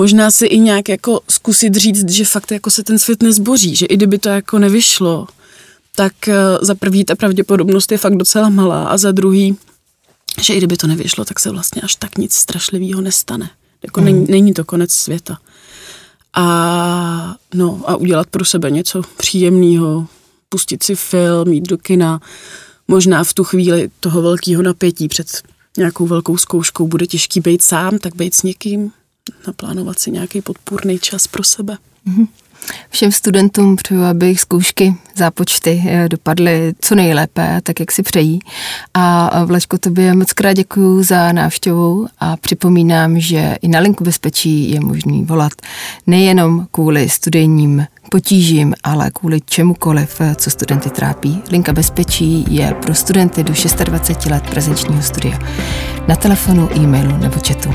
Možná 0.00 0.30
si 0.30 0.46
i 0.46 0.58
nějak 0.58 0.88
jako 0.88 1.20
zkusit 1.28 1.74
říct, 1.74 2.08
že 2.08 2.24
fakt 2.24 2.52
jako 2.52 2.70
se 2.70 2.82
ten 2.82 2.98
svět 2.98 3.22
nezboří, 3.22 3.76
že 3.76 3.86
i 3.86 3.96
kdyby 3.96 4.18
to 4.18 4.28
jako 4.28 4.58
nevyšlo, 4.58 5.26
tak 5.96 6.28
eh, 6.28 6.34
za 6.60 6.74
prvý 6.74 7.04
ta 7.04 7.14
pravděpodobnost 7.14 7.92
je 7.92 7.98
fakt 7.98 8.16
docela 8.16 8.48
malá 8.48 8.84
a 8.84 8.96
za 8.96 9.12
druhý 9.12 9.56
že 10.40 10.54
i 10.54 10.56
kdyby 10.56 10.76
to 10.76 10.86
nevyšlo, 10.86 11.24
tak 11.24 11.40
se 11.40 11.50
vlastně 11.50 11.82
až 11.82 11.94
tak 11.94 12.18
nic 12.18 12.34
strašlivého 12.34 13.00
nestane. 13.00 13.50
Jako 13.82 14.00
mm. 14.00 14.04
není, 14.04 14.26
není 14.28 14.54
to 14.54 14.64
konec 14.64 14.92
světa. 14.92 15.38
A, 16.34 17.36
no, 17.54 17.82
a 17.86 17.96
udělat 17.96 18.26
pro 18.26 18.44
sebe 18.44 18.70
něco 18.70 19.02
příjemného, 19.16 20.06
pustit 20.48 20.82
si 20.82 20.94
film, 20.94 21.52
jít 21.52 21.68
do 21.68 21.78
kina. 21.78 22.20
Možná 22.88 23.24
v 23.24 23.34
tu 23.34 23.44
chvíli 23.44 23.90
toho 24.00 24.22
velkého 24.22 24.62
napětí 24.62 25.08
před 25.08 25.42
nějakou 25.76 26.06
velkou 26.06 26.36
zkouškou 26.36 26.88
bude 26.88 27.06
těžký 27.06 27.40
být 27.40 27.62
sám, 27.62 27.98
tak 27.98 28.16
být 28.16 28.34
s 28.34 28.42
někým, 28.42 28.92
naplánovat 29.46 29.98
si 29.98 30.10
nějaký 30.10 30.40
podpůrný 30.42 30.98
čas 30.98 31.26
pro 31.26 31.44
sebe. 31.44 31.78
Mm-hmm. 32.08 32.28
Všem 32.90 33.12
studentům 33.12 33.76
přeju, 33.76 34.02
aby 34.02 34.36
zkoušky, 34.36 34.94
zápočty 35.16 35.84
eh, 35.86 36.08
dopadly 36.08 36.72
co 36.80 36.94
nejlépe, 36.94 37.60
tak 37.62 37.80
jak 37.80 37.92
si 37.92 38.02
přejí. 38.02 38.38
A 38.94 39.44
Vlačko, 39.44 39.78
tobě 39.78 40.14
moc 40.14 40.32
krát 40.32 40.52
děkuji 40.52 41.02
za 41.02 41.32
návštěvu 41.32 42.06
a 42.20 42.36
připomínám, 42.36 43.20
že 43.20 43.56
i 43.62 43.68
na 43.68 43.78
linku 43.78 44.04
bezpečí 44.04 44.70
je 44.70 44.80
možný 44.80 45.24
volat 45.24 45.52
nejenom 46.06 46.66
kvůli 46.70 47.08
studijním 47.08 47.86
potížím, 48.10 48.74
ale 48.84 49.10
kvůli 49.10 49.40
čemukoliv, 49.40 50.20
eh, 50.20 50.34
co 50.34 50.50
studenty 50.50 50.90
trápí. 50.90 51.42
Linka 51.50 51.72
bezpečí 51.72 52.44
je 52.48 52.74
pro 52.82 52.94
studenty 52.94 53.44
do 53.44 53.52
26 53.84 54.30
let 54.30 54.42
prezenčního 54.50 55.02
studia. 55.02 55.38
Na 56.08 56.16
telefonu, 56.16 56.68
e-mailu 56.76 57.16
nebo 57.16 57.36
chatu. 57.48 57.70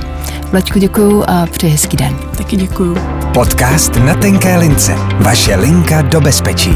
Vlačku, 0.51 0.79
děkuju 0.79 1.23
a 1.27 1.45
přeji 1.45 1.71
hezký 1.71 1.97
den. 1.97 2.17
Taky 2.37 2.55
děkuju. 2.55 2.97
Podcast 3.33 3.95
na 3.95 4.15
tenké 4.15 4.57
lince. 4.57 4.95
Vaše 5.19 5.55
linka 5.55 6.01
do 6.01 6.21
bezpečí. 6.21 6.75